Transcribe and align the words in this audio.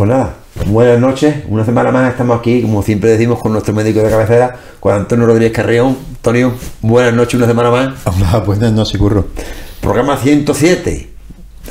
Pues 0.00 0.08
nada, 0.08 0.32
buenas 0.64 0.98
noches. 0.98 1.44
Una 1.50 1.62
semana 1.62 1.92
más 1.92 2.10
estamos 2.10 2.38
aquí, 2.38 2.62
como 2.62 2.82
siempre 2.82 3.10
decimos, 3.10 3.38
con 3.38 3.52
nuestro 3.52 3.74
médico 3.74 4.00
de 4.00 4.08
cabecera, 4.08 4.56
con 4.80 4.94
Antonio 4.94 5.26
Rodríguez 5.26 5.52
Carrión. 5.52 5.94
Antonio, 6.16 6.54
buenas 6.80 7.12
noches, 7.12 7.34
una 7.34 7.46
semana 7.46 7.70
más. 7.70 7.94
Hola, 8.06 8.38
buenas 8.46 8.72
noches, 8.72 8.96
curro. 8.98 9.26
Programa 9.82 10.16
107. 10.16 11.10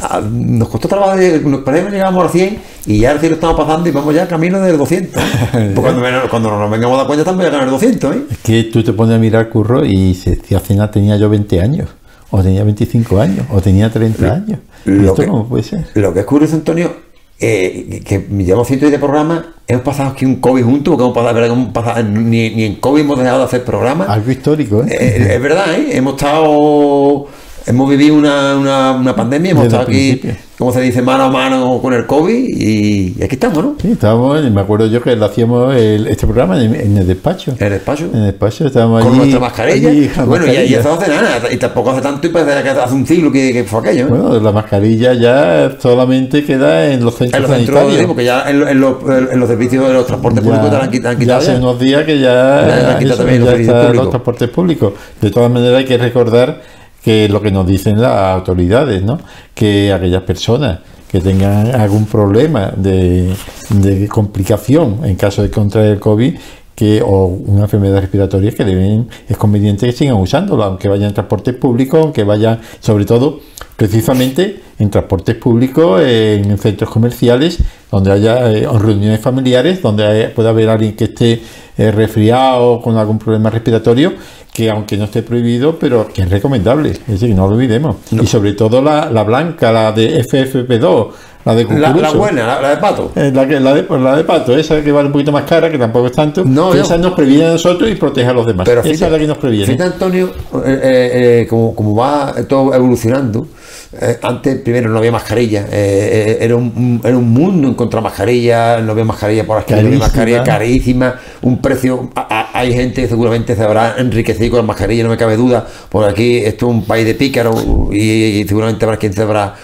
Ah, 0.03 0.21
Nos 0.31 0.69
costó 0.69 0.87
trabajo, 0.87 1.15
nos 1.43 1.61
parece 1.61 1.85
que 1.87 1.91
llegamos 1.93 2.19
a 2.19 2.23
los 2.25 2.31
100 2.31 2.59
y 2.85 2.99
ya 2.99 3.13
el 3.13 3.19
cielo 3.19 3.33
estamos 3.33 3.57
pasando 3.57 3.89
y 3.89 3.91
vamos 3.93 4.13
ya 4.13 4.27
camino 4.27 4.59
del 4.61 4.77
200. 4.77 5.23
Pues 5.51 5.73
cuando, 5.73 6.03
cuando 6.29 6.51
nos 6.51 6.69
vengamos 6.69 6.93
a 6.93 6.97
dar 6.99 7.07
cuenta 7.07 7.21
estamos 7.23 7.43
ya 7.43 7.49
ganando 7.49 7.65
el 7.77 7.81
200, 7.81 8.15
¿eh? 8.15 8.21
Es 8.29 8.37
que 8.43 8.63
tú 8.65 8.83
te 8.83 8.93
pones 8.93 9.15
a 9.15 9.17
mirar, 9.17 9.49
curro, 9.49 9.83
y 9.83 10.13
si 10.13 10.53
hace 10.53 10.75
nada 10.75 10.91
tenía 10.91 11.17
yo 11.17 11.31
20 11.31 11.61
años, 11.61 11.89
o 12.29 12.43
tenía 12.43 12.63
25 12.63 13.19
años, 13.19 13.47
o 13.49 13.59
tenía 13.59 13.89
30 13.91 14.31
años. 14.31 14.59
¿Y 14.85 14.91
lo 14.91 15.01
esto 15.09 15.15
que- 15.23 15.27
cómo 15.27 15.47
puede 15.49 15.63
ser? 15.63 15.87
Lo 15.95 16.13
que 16.13 16.19
es 16.19 16.25
curioso, 16.27 16.53
Antonio, 16.53 17.08
eh, 17.39 18.01
que 18.05 18.25
llevamos 18.37 18.67
110 18.67 18.91
de 18.91 18.99
programa, 18.99 19.53
hemos 19.67 19.83
pasado 19.83 20.09
aquí 20.09 20.25
un 20.25 20.37
COVID 20.37 20.63
juntos, 20.63 20.91
porque 20.91 21.03
hemos 21.03 21.15
pasado, 21.15 21.33
¿verdad? 21.35 21.51
hemos 21.57 21.73
pasado- 21.73 22.03
ni, 22.03 22.49
ni 22.49 22.63
en 22.65 22.75
COVID 22.75 23.01
hemos 23.01 23.17
dejado 23.19 23.39
de 23.39 23.45
hacer 23.45 23.63
programas. 23.63 24.09
Algo 24.09 24.29
histórico, 24.31 24.83
¿eh? 24.83 24.87
Eh, 24.89 25.27
es 25.35 25.41
verdad, 25.41 25.73
¿eh? 25.73 25.87
Hemos 25.97 26.15
estado. 26.15 27.27
Hemos 27.69 27.87
vivido 27.87 28.15
una, 28.15 28.57
una, 28.57 28.91
una 28.93 29.15
pandemia, 29.15 29.51
hemos 29.51 29.65
Desde 29.65 29.77
estado 29.77 29.89
aquí, 29.95 30.21
como 30.57 30.73
se 30.73 30.81
dice, 30.81 31.03
mano 31.03 31.25
a 31.25 31.29
mano 31.29 31.79
con 31.81 31.93
el 31.93 32.07
COVID 32.07 32.33
y, 32.49 33.15
y 33.17 33.23
aquí 33.23 33.35
estamos, 33.35 33.63
¿no? 33.63 33.75
Sí, 33.79 33.91
estábamos, 33.91 34.43
en- 34.43 34.53
me 34.53 34.61
acuerdo 34.61 34.87
yo 34.87 35.01
que 35.03 35.15
lo 35.15 35.25
hacíamos 35.25 35.75
el- 35.75 36.07
este 36.07 36.25
programa 36.25 36.61
en, 36.61 36.73
en 36.73 36.97
el 36.97 37.05
despacho. 37.05 37.53
En 37.59 37.67
el 37.67 37.73
despacho. 37.73 38.05
En 38.11 38.19
el 38.21 38.25
despacho 38.25 38.65
estábamos 38.65 39.01
Con 39.03 39.09
allí. 39.11 39.19
nuestra 39.19 39.39
mascarilla. 39.39 39.89
allí, 39.89 40.09
bueno, 40.25 40.47
y, 40.47 40.49
y 40.49 40.73
eso 40.73 40.93
hace 40.93 41.09
nada, 41.11 41.39
y 41.51 41.57
tampoco 41.57 41.91
hace 41.91 42.01
tanto, 42.01 42.25
y 42.27 42.31
parece 42.31 42.63
que 42.63 42.69
hace 42.69 42.93
un 42.95 43.05
siglo 43.05 43.31
que, 43.31 43.53
que 43.53 43.63
fue 43.63 43.81
aquello, 43.81 44.07
¿eh? 44.07 44.09
Bueno, 44.09 44.39
la 44.39 44.51
mascarilla 44.51 45.13
ya 45.13 45.77
solamente 45.79 46.43
queda 46.43 46.91
en 46.91 47.05
los 47.05 47.13
en 47.21 47.29
centros 47.29 47.41
los 47.49 47.57
centros, 47.57 47.77
sanitarios. 47.79 48.07
porque 48.07 48.25
ya 48.25 48.49
en, 48.49 48.59
lo- 48.61 48.67
en 48.67 48.79
los, 48.81 48.95
en 49.31 49.39
los 49.39 49.47
servicios 49.47 49.87
de 49.87 49.93
los 49.93 50.07
transportes 50.07 50.43
Ya- 50.43 50.49
públicos 50.49 50.71
te 50.71 50.77
la 50.77 50.83
han 50.85 50.91
quit- 50.91 51.05
han 51.05 51.13
ya 51.13 51.19
quitado. 51.19 51.39
hace 51.39 51.51
ya. 51.51 51.57
unos 51.59 51.79
días 51.79 52.03
que 52.03 52.19
Ya 52.19 52.65
ya, 52.67 52.97
quitado 52.97 52.99
los 52.99 53.09
ya 53.09 53.15
servicios 53.45 53.59
está 53.59 53.73
públicos. 53.81 53.95
los 53.95 54.09
transportes 54.09 54.49
públicos. 54.49 54.93
De 55.21 55.29
todas 55.29 55.51
maneras 55.51 55.77
hay 55.77 55.85
que 55.85 55.97
recordar 55.99 56.78
que 57.03 57.29
lo 57.29 57.41
que 57.41 57.51
nos 57.51 57.65
dicen 57.65 58.01
las 58.01 58.35
autoridades, 58.35 59.03
¿no? 59.03 59.19
Que 59.53 59.91
aquellas 59.93 60.23
personas 60.23 60.79
que 61.09 61.19
tengan 61.19 61.73
algún 61.75 62.05
problema 62.05 62.71
de, 62.75 63.33
de 63.69 64.07
complicación 64.07 64.99
en 65.03 65.15
caso 65.15 65.41
de 65.41 65.49
contraer 65.49 65.93
el 65.93 65.99
COVID 65.99 66.35
que, 66.79 67.01
o 67.01 67.25
una 67.25 67.63
enfermedad 67.63 67.99
respiratoria 67.99 68.51
que 68.51 68.63
deben, 68.63 69.09
es 69.27 69.35
conveniente 69.35 69.85
que 69.85 69.91
sigan 69.91 70.15
usándolo, 70.15 70.63
aunque 70.63 70.87
vayan 70.87 71.09
en 71.09 71.13
transporte 71.13 71.51
público, 71.51 71.97
aunque 71.97 72.23
vayan, 72.23 72.61
sobre 72.79 73.03
todo, 73.03 73.41
precisamente 73.75 74.61
en 74.79 74.89
transportes 74.89 75.35
públicos, 75.35 76.01
en 76.01 76.57
centros 76.57 76.89
comerciales, 76.89 77.57
donde 77.91 78.13
haya 78.13 78.49
eh, 78.49 78.65
reuniones 78.79 79.19
familiares, 79.19 79.81
donde 79.81 80.29
pueda 80.29 80.51
haber 80.51 80.69
alguien 80.69 80.95
que 80.95 81.03
esté 81.05 81.41
eh, 81.79 81.91
resfriado 81.91 82.81
con 82.81 82.97
algún 82.97 83.17
problema 83.17 83.49
respiratorio, 83.49 84.11
que 84.53 84.69
aunque 84.69 84.97
no 84.97 85.05
esté 85.05 85.23
prohibido, 85.23 85.79
pero 85.79 86.09
que 86.13 86.23
es 86.23 86.29
recomendable, 86.29 86.89
es 86.91 87.07
decir, 87.07 87.33
no 87.33 87.47
lo 87.47 87.55
olvidemos. 87.55 87.95
Y 88.11 88.27
sobre 88.27 88.51
todo 88.51 88.81
la, 88.81 89.09
la 89.09 89.23
blanca, 89.23 89.71
la 89.71 89.93
de 89.93 90.21
FFP2, 90.21 91.07
la 91.45 91.55
de 91.55 91.63
La, 91.63 91.93
la 91.93 92.11
buena, 92.11 92.45
la, 92.45 92.61
la 92.61 92.69
de 92.71 92.77
pato. 92.77 93.11
Eh, 93.15 93.31
La, 93.33 93.47
que, 93.47 93.61
la, 93.61 93.73
de, 93.73 93.83
pues 93.83 94.01
la 94.01 94.17
de 94.17 94.25
pato, 94.25 94.57
esa 94.57 94.83
que 94.83 94.91
vale 94.91 95.05
un 95.07 95.13
poquito 95.13 95.31
más 95.31 95.43
cara, 95.43 95.71
que 95.71 95.77
tampoco 95.77 96.07
es 96.07 96.11
tanto, 96.11 96.43
no. 96.43 96.73
esa 96.73 96.97
nos 96.97 97.13
previene 97.13 97.45
a 97.45 97.51
nosotros 97.51 97.89
y 97.89 97.95
protege 97.95 98.27
a 98.27 98.33
los 98.33 98.45
demás. 98.45 98.67
Pero 98.67 98.81
esa 98.81 99.05
es 99.05 99.11
la 99.11 99.17
que 99.17 99.27
nos 99.27 99.37
previene. 99.37 99.65
Fíjate, 99.65 99.83
Antonio, 99.83 100.27
eh, 100.27 100.61
eh, 100.65 101.41
eh, 101.43 101.47
como, 101.49 101.73
como 101.73 101.95
va 101.95 102.33
todo 102.45 102.73
evolucionando, 102.73 103.47
eh, 103.91 104.19
antes 104.21 104.55
primero 104.59 104.89
no 104.89 104.99
había 104.99 105.11
mascarilla, 105.11 105.61
eh, 105.61 105.67
eh, 105.71 106.37
era, 106.41 106.55
un, 106.55 107.01
era 107.03 107.17
un 107.17 107.29
mundo 107.31 107.67
encontrar 107.67 108.03
mascarilla, 108.03 108.79
no 108.81 108.91
había 108.91 109.03
mascarilla 109.03 109.45
por 109.47 109.57
aquí, 109.57 109.73
no 109.73 109.79
había 109.79 109.89
mascarilla 109.99 110.37
carísima, 110.43 111.15
un 111.41 111.59
precio, 111.61 112.11
a- 112.15 112.49
a- 112.53 112.59
hay 112.59 112.73
gente 112.73 113.01
que 113.01 113.07
seguramente 113.07 113.55
se 113.55 113.63
habrá 113.63 113.95
enriquecido 113.97 114.51
con 114.51 114.57
la 114.59 114.63
mascarilla, 114.67 115.03
no 115.03 115.09
me 115.09 115.17
cabe 115.17 115.37
duda, 115.37 115.65
por 115.89 116.07
aquí 116.07 116.37
esto 116.37 116.67
es 116.67 116.71
un 116.73 116.85
país 116.85 117.05
de 117.05 117.15
pícaros 117.15 117.63
y, 117.91 117.97
y 118.41 118.47
seguramente 118.47 118.85
habrá 118.85 118.97
quien 118.97 119.13
se 119.13 119.21
habrá, 119.23 119.55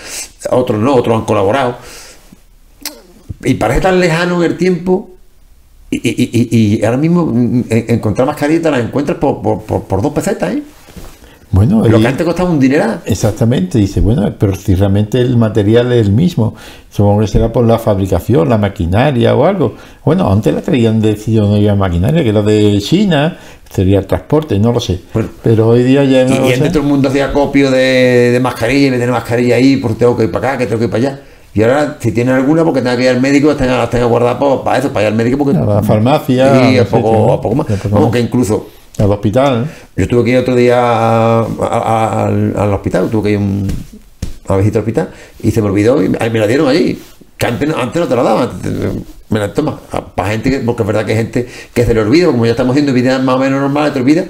otros 0.49 0.79
no, 0.81 0.95
otros 0.95 1.15
han 1.19 1.25
colaborado. 1.25 1.77
Y 3.43 3.53
parece 3.55 3.81
tan 3.81 3.99
lejano 3.99 4.43
en 4.43 4.51
el 4.51 4.57
tiempo 4.57 5.11
y, 5.91 5.97
y- 5.97 6.29
y- 6.51 6.77
y 6.79 6.83
ahora 6.85 6.97
mismo 6.97 7.27
mm, 7.27 7.63
en- 7.69 7.85
encontrar 7.89 8.25
mascarilla 8.25 8.61
te 8.63 8.71
la 8.71 8.79
encuentras 8.79 9.17
por, 9.19 9.41
por, 9.41 9.61
por- 9.63 9.83
por 9.83 10.01
dos 10.01 10.13
pesetas, 10.13 10.51
¿eh? 10.55 10.63
Bueno, 11.55 11.87
Lo 11.87 11.97
y- 11.97 12.01
que 12.01 12.07
antes 12.07 12.25
costaba 12.25 12.49
un 12.49 12.59
dineral. 12.59 12.99
Exactamente, 13.05 13.77
dice, 13.77 14.01
bueno, 14.01 14.29
pero 14.37 14.55
si 14.55 14.75
realmente 14.75 15.19
el 15.21 15.37
material 15.37 15.91
es 15.93 16.05
el 16.05 16.11
mismo, 16.11 16.53
supongo 16.91 17.21
que 17.21 17.27
será 17.27 17.51
por 17.53 17.65
la 17.65 17.79
fabricación, 17.79 18.49
la 18.49 18.57
maquinaria 18.57 19.33
o 19.35 19.45
algo. 19.45 19.75
Bueno, 20.03 20.29
antes 20.31 20.53
la 20.53 20.61
traían 20.61 20.99
de 21.01 21.15
sitio 21.15 21.43
donde 21.43 21.57
había 21.57 21.75
maquinaria, 21.75 22.23
que 22.23 22.29
era 22.29 22.41
de 22.41 22.79
China, 22.81 23.37
sería 23.73 23.99
el 23.99 24.05
transporte, 24.05 24.59
no 24.59 24.73
lo 24.73 24.79
sé. 24.81 24.99
Bueno. 25.13 25.29
pero 25.41 25.69
hoy 25.69 25.83
día 25.83 26.03
ya 26.03 26.23
Y, 26.23 26.29
no 26.29 26.35
y 26.35 26.37
lo 26.39 26.43
antes 26.45 26.59
sé. 26.59 26.69
todo 26.71 26.83
el 26.83 26.89
mundo 26.89 27.07
hacía 27.09 27.31
copio 27.31 27.71
de, 27.71 28.31
de 28.33 28.39
mascarilla 28.41 28.87
y 28.87 28.91
me 28.91 28.97
tiene 28.97 29.11
mascarilla 29.13 29.55
ahí, 29.55 29.77
porque 29.77 29.97
tengo 29.99 30.17
que 30.17 30.25
ir 30.25 30.31
para 30.31 30.49
acá, 30.49 30.57
que 30.57 30.65
tengo 30.65 30.79
que 30.79 30.85
ir 30.85 30.91
para 30.91 31.03
allá. 31.07 31.19
Y 31.53 31.63
ahora, 31.63 31.95
si 32.01 32.11
tienes 32.11 32.33
alguna, 32.35 32.65
porque 32.65 32.81
tenga 32.81 32.97
que 32.97 33.03
ir 33.03 33.09
al 33.09 33.21
médico, 33.21 33.47
las 33.47 33.55
tenga, 33.57 33.77
las 33.77 33.89
tenga 33.89 34.05
guardadas 34.07 34.37
para, 34.37 34.61
para 34.61 34.77
eso, 34.79 34.89
para 34.91 35.03
ir 35.05 35.11
al 35.13 35.15
médico, 35.17 35.37
porque. 35.37 35.57
A 35.57 35.61
la 35.63 35.81
farmacia, 35.83 36.69
Y 36.69 36.77
a 36.79 36.83
poco, 36.85 37.13
¿no? 37.27 37.31
a 37.33 37.39
poco 37.41 37.55
más. 37.55 37.67
Más. 37.89 38.11
que 38.11 38.19
incluso. 38.19 38.67
Al 38.97 39.11
hospital. 39.11 39.69
Yo 39.95 40.07
tuve 40.07 40.23
que 40.23 40.31
ir 40.31 40.37
otro 40.37 40.55
día 40.55 41.39
al, 41.39 42.53
al 42.57 42.73
hospital, 42.73 43.09
tuve 43.09 43.23
que 43.23 43.31
ir 43.31 43.37
un- 43.37 43.67
a 44.47 44.57
visitar 44.57 44.77
al 44.79 44.83
hospital 44.83 45.09
y 45.41 45.51
se 45.51 45.61
me 45.61 45.67
olvidó 45.69 46.01
y 46.03 46.09
me 46.09 46.39
la 46.39 46.47
dieron 46.47 46.67
allí. 46.67 47.01
Que 47.37 47.45
antes, 47.47 47.69
antes 47.75 48.01
no 48.01 48.07
te 48.07 48.15
la 48.15 48.23
daban, 48.23 48.49
me 49.29 49.39
la 49.39 49.53
toma. 49.53 49.77
Para 50.15 50.29
gente 50.29 50.49
que, 50.49 50.59
porque 50.59 50.83
es 50.83 50.87
verdad 50.87 51.05
que 51.05 51.11
hay 51.11 51.17
gente 51.17 51.47
que 51.73 51.85
se 51.85 51.93
le 51.93 51.99
olvida, 51.99 52.27
como 52.27 52.45
ya 52.45 52.51
estamos 52.51 52.71
haciendo 52.73 52.93
vidas 52.93 53.21
más 53.21 53.35
o 53.35 53.39
menos 53.39 53.59
normales, 53.59 53.91
te 53.93 53.99
olvida 53.99 54.25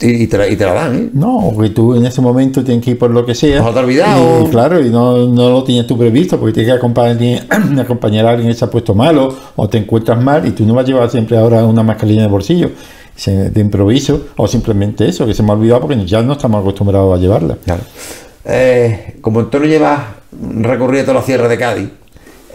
y, 0.00 0.22
y 0.22 0.26
te 0.26 0.38
la, 0.38 0.48
y 0.48 0.56
te 0.56 0.64
la 0.64 0.72
dan, 0.74 0.96
¿eh? 0.96 1.10
No, 1.12 1.52
porque 1.54 1.70
tú 1.70 1.94
en 1.94 2.04
ese 2.04 2.20
momento 2.20 2.62
tienes 2.62 2.84
que 2.84 2.92
ir 2.92 2.98
por 2.98 3.10
lo 3.10 3.24
que 3.24 3.34
sea. 3.34 3.60
Ojo, 3.60 3.72
te 3.72 3.78
has 3.78 3.84
olvidado. 3.84 4.46
Y, 4.46 4.50
claro, 4.50 4.84
y 4.84 4.90
no, 4.90 5.26
no 5.26 5.50
lo 5.50 5.64
tienes 5.64 5.86
tú 5.86 5.96
previsto, 5.96 6.38
porque 6.38 6.52
tienes 6.52 6.72
que 6.72 6.78
acompañar, 6.78 7.46
acompañar 7.80 8.26
a 8.26 8.30
alguien 8.30 8.48
que 8.48 8.54
se 8.54 8.64
ha 8.64 8.70
puesto 8.70 8.94
malo 8.94 9.34
o 9.56 9.68
te 9.68 9.78
encuentras 9.78 10.22
mal 10.22 10.46
y 10.46 10.50
tú 10.50 10.64
no 10.66 10.74
vas 10.74 10.84
a 10.84 10.88
llevar 10.88 11.10
siempre 11.10 11.38
ahora 11.38 11.64
una 11.64 11.82
mascarilla 11.82 12.20
en 12.20 12.26
el 12.26 12.30
bolsillo 12.30 12.70
de 13.24 13.60
improviso 13.60 14.28
o 14.36 14.46
simplemente 14.46 15.08
eso, 15.08 15.24
que 15.24 15.32
se 15.32 15.42
me 15.42 15.50
ha 15.50 15.54
olvidado 15.54 15.80
porque 15.82 16.04
ya 16.04 16.20
no 16.22 16.34
estamos 16.34 16.60
acostumbrados 16.60 17.16
a 17.16 17.20
llevarla. 17.20 17.56
Claro. 17.64 17.82
Eh, 18.44 19.16
como 19.20 19.40
Antonio 19.40 19.68
lleva 19.68 20.16
recorrido 20.40 21.04
toda 21.04 21.20
la 21.20 21.22
sierra 21.22 21.48
de 21.48 21.56
Cádiz, 21.56 21.88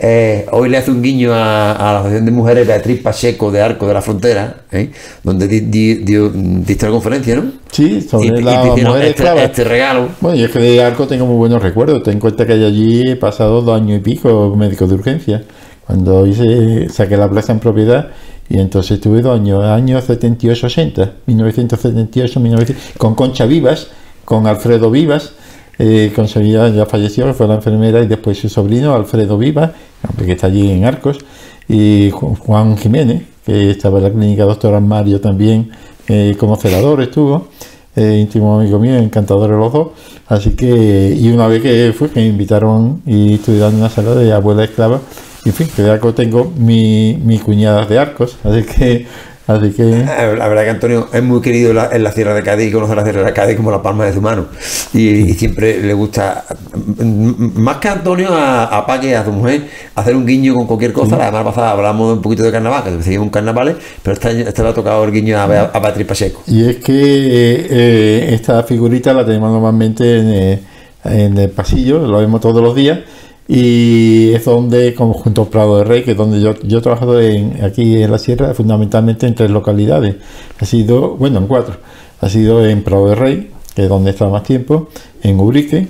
eh, 0.04 0.48
hoy 0.52 0.68
le 0.70 0.78
hace 0.78 0.90
un 0.90 1.02
guiño 1.04 1.32
a, 1.32 1.74
a 1.74 1.94
la 1.94 2.00
Asociación 2.00 2.26
de 2.26 2.32
Mujeres 2.32 2.66
Beatriz 2.68 3.02
Pacheco 3.04 3.52
de 3.52 3.62
Arco 3.62 3.88
de 3.88 3.94
la 3.94 4.02
Frontera, 4.02 4.56
¿eh? 4.72 4.90
donde 5.24 5.48
di, 5.48 5.60
di- 5.62 5.96
dio- 5.98 6.32
diste 6.34 6.88
la 6.88 6.92
conferencia, 6.92 7.36
¿no? 7.36 7.52
Sí, 7.72 8.02
sobre 8.02 8.28
y, 8.28 8.30
y 8.32 8.42
la 8.42 8.64
mujer 8.66 9.06
este, 9.06 9.44
este 9.44 9.64
regalo. 9.64 10.10
Bueno, 10.20 10.38
yo 10.38 10.46
es 10.48 10.52
que 10.52 10.60
de 10.60 10.84
Arco 10.84 11.06
tengo 11.08 11.28
muy 11.28 11.36
buenos 11.38 11.62
recuerdos. 11.62 12.02
Ten 12.02 12.14
en 12.16 12.20
cuenta 12.20 12.48
que 12.48 12.54
allí 12.54 13.12
he 13.12 13.16
pasado 13.16 13.62
dos 13.62 13.80
años 13.80 14.00
y 14.00 14.02
pico 14.02 14.56
médico 14.58 14.88
de 14.88 14.96
urgencia. 14.96 15.44
Cuando 15.86 16.26
hice, 16.26 16.90
saqué 16.90 17.16
la 17.18 17.30
plaza 17.30 17.52
en 17.52 17.60
propiedad 17.60 18.08
y 18.50 18.60
entonces 18.60 19.00
tuve 19.00 19.22
dos 19.22 19.40
años, 19.40 19.64
años 19.66 20.10
78-80, 20.10 21.12
1978, 21.26 22.40
1900, 22.40 22.84
con 22.98 23.16
Concha 23.16 23.46
Vivas, 23.46 23.88
con 24.26 24.48
Alfredo 24.48 24.90
Vivas. 24.90 25.34
Eh, 25.80 26.12
Concha 26.16 26.40
Vivas 26.40 26.74
ya 26.74 26.86
falleció, 26.86 27.26
que 27.26 27.34
fue 27.34 27.48
la 27.48 27.56
enfermera, 27.56 28.02
y 28.02 28.08
después 28.08 28.38
su 28.38 28.50
sobrino, 28.50 28.94
Alfredo 28.94 29.38
Vivas, 29.38 29.72
hombre, 29.72 29.91
que 30.18 30.32
está 30.34 30.48
allí 30.48 30.72
en 30.72 30.86
Arcos, 30.86 31.20
y 31.68 32.10
Ju- 32.12 32.38
Juan 32.38 32.78
Jiménez, 32.78 33.24
que 33.46 33.72
estaba 33.72 33.98
en 34.00 34.04
la 34.04 34.12
clínica 34.12 34.44
Doctor 34.44 34.80
Mario 34.82 35.20
también, 35.22 35.72
eh, 36.08 36.36
como 36.38 36.56
celador 36.58 37.02
estuvo 37.02 37.48
eh, 37.96 38.18
íntimo 38.22 38.60
amigo 38.60 38.80
mío, 38.80 38.96
encantadores 38.98 39.58
los 39.58 39.72
dos. 39.74 39.88
Así 40.28 40.52
que, 40.52 41.16
y 41.20 41.30
una 41.30 41.48
vez 41.48 41.62
que 41.62 41.94
fue, 41.98 42.10
que 42.10 42.22
me 42.22 42.28
invitaron 42.28 43.02
y 43.06 43.36
estuve 43.36 43.58
dando 43.58 43.80
una 43.80 43.90
sala 43.90 44.16
de 44.16 44.32
abuela 44.32 44.64
esclava, 44.64 45.02
en 45.46 45.54
fin, 45.54 45.68
que 45.76 45.82
de 45.82 45.92
arco 45.92 46.14
tengo 46.14 46.52
mi, 46.58 47.18
mi 47.24 47.38
cuñada 47.40 47.86
de 47.86 47.98
arcos, 48.00 48.38
así 48.44 48.64
que, 48.64 49.08
así 49.48 49.72
que, 49.72 49.84
Eh, 49.84 50.36
La 50.38 50.48
verdad 50.48 50.64
que 50.64 50.70
Antonio 50.70 51.08
es 51.12 51.24
muy 51.24 51.42
querido 51.42 51.72
en 51.72 51.76
la, 51.78 51.90
en 51.92 52.04
la 52.04 52.12
Sierra 52.12 52.34
de 52.34 52.44
Cádiz 52.44 52.70
y 52.70 52.72
conoce 52.72 52.96
la 52.96 53.04
Sierra 53.04 53.24
de 53.24 53.34
Cádiz 53.34 53.56
como 53.58 53.72
la 53.72 53.82
palma 53.82 54.06
de 54.06 54.14
su 54.14 54.22
mano. 54.22 54.46
Y, 54.94 55.08
y 55.10 55.34
siempre 55.34 55.82
le 55.82 55.94
gusta, 55.94 56.46
mm, 56.76 57.60
más 57.62 57.78
que 57.78 57.88
a 57.90 57.94
Antonio, 57.94 58.30
a, 58.34 58.66
a 58.66 58.86
Paque 58.86 59.16
a 59.16 59.26
su 59.26 59.32
mujer, 59.32 59.68
hacer 59.96 60.16
un 60.16 60.26
guiño 60.26 60.54
con 60.54 60.68
cualquier 60.68 60.94
cosa. 60.94 61.18
La 61.18 61.26
semana 61.28 61.44
pasada 61.46 61.72
hablamos 61.72 62.14
un 62.14 62.22
poquito 62.22 62.44
de 62.44 62.52
carnaval, 62.52 62.84
que 62.98 63.04
seguimos 63.04 63.26
un 63.26 63.32
carnaval, 63.32 63.78
pero 64.04 64.14
este 64.14 64.28
año 64.30 64.40
este 64.48 64.64
le 64.64 64.70
ha 64.70 64.74
tocado 64.74 65.04
el 65.04 65.12
guiño 65.12 65.38
a, 65.40 65.48
Bea- 65.48 65.72
a 65.74 65.80
Beatriz 65.80 66.08
Pacheco. 66.08 66.42
y 66.48 66.70
es 66.70 66.78
que 66.78 66.94
eh, 66.94 67.68
eh, 67.70 68.30
esta 68.34 68.64
figurita 68.64 69.14
la 69.14 69.26
tenemos 69.26 69.52
normalmente 69.52 70.20
en, 70.20 70.30
eh, 70.30 70.60
en 71.04 71.38
el 71.38 71.50
pasillo, 71.50 72.00
lo 72.08 72.20
vemos 72.20 72.42
todos 72.42 72.62
los 72.62 72.76
días. 72.76 73.00
Y 73.48 74.32
es 74.34 74.46
donde, 74.46 74.94
como 74.94 75.14
junto 75.14 75.42
al 75.44 75.48
Prado 75.50 75.80
de 75.80 75.84
Rey, 75.84 76.04
que 76.04 76.12
es 76.12 76.18
donde 76.18 76.40
yo, 76.42 76.56
yo 76.62 76.80
he 76.80 76.82
trabajado 76.82 77.20
en, 77.20 77.64
aquí 77.64 78.02
en 78.02 78.12
la 78.12 78.18
sierra, 78.18 78.54
fundamentalmente 78.54 79.28
en 79.28 79.36
tres 79.36 79.52
localidades. 79.52 80.16
Ha 80.60 80.66
sido, 80.66 81.16
bueno, 81.16 81.40
en 81.40 81.48
cuatro. 81.48 81.76
Ha 82.22 82.30
sido 82.30 82.66
en 82.66 82.84
Prado 82.84 83.08
de 83.08 83.16
Rey, 83.16 83.52
que 83.76 83.84
es 83.84 83.90
donde 83.90 84.12
estaba 84.12 84.32
más 84.32 84.44
tiempo, 84.44 84.90
en 85.24 85.40
Ubrique, 85.40 85.88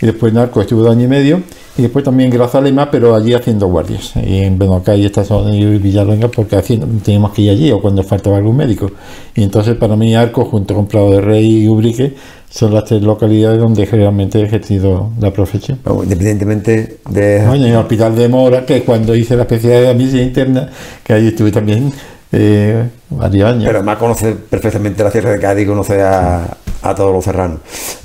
y 0.00 0.06
después 0.06 0.32
en 0.32 0.38
Arco 0.38 0.60
estuve 0.60 0.82
dos 0.82 0.92
años 0.92 1.04
y 1.04 1.08
medio, 1.08 1.42
y 1.76 1.82
después 1.82 2.04
también 2.04 2.30
en 2.30 2.38
Grazalema, 2.38 2.90
pero 2.90 3.14
allí 3.14 3.34
haciendo 3.34 3.66
guardias, 3.66 4.12
y 4.16 4.40
en 4.40 4.58
Benocay 4.58 5.02
y 5.02 5.06
esta 5.06 5.24
zona 5.24 5.54
y 5.54 5.78
Villalonga, 5.78 6.28
porque 6.28 6.56
haciendo, 6.56 6.86
teníamos 7.02 7.32
que 7.32 7.42
ir 7.42 7.50
allí, 7.50 7.72
o 7.72 7.80
cuando 7.80 8.02
faltaba 8.02 8.36
algún 8.36 8.56
médico. 8.56 8.90
Y 9.34 9.42
entonces 9.42 9.74
para 9.76 9.96
mí 9.96 10.14
Arco, 10.14 10.44
junto 10.44 10.74
con 10.74 10.86
Prado 10.86 11.10
de 11.10 11.20
Rey 11.20 11.64
y 11.64 11.68
Ubrique, 11.68 12.14
son 12.48 12.72
las 12.72 12.84
tres 12.84 13.02
localidades 13.02 13.58
donde 13.58 13.84
realmente 13.84 14.38
he 14.38 14.44
ejercido 14.44 15.10
la 15.18 15.32
profesión. 15.32 15.80
Independientemente 15.84 16.98
de... 17.10 17.44
Bueno, 17.44 17.66
en 17.66 17.72
el 17.72 17.78
Hospital 17.78 18.14
de 18.14 18.28
Mora, 18.28 18.64
que 18.64 18.84
cuando 18.84 19.16
hice 19.16 19.34
la 19.34 19.42
especialidad 19.42 19.88
de 19.88 19.94
medicina 19.94 20.22
interna, 20.22 20.70
que 21.02 21.12
ahí 21.12 21.26
estuve 21.26 21.50
también 21.50 21.92
eh, 22.30 22.84
varios 23.10 23.48
años. 23.48 23.64
Pero 23.64 23.78
además 23.78 23.98
conoce 23.98 24.36
perfectamente 24.36 25.02
la 25.02 25.10
Sierra 25.10 25.32
de 25.32 25.40
Cádiz, 25.40 25.66
conoce 25.66 26.00
a, 26.00 26.56
a 26.84 26.94
todos 26.94 27.12
los 27.12 27.24
serranos. 27.24 27.60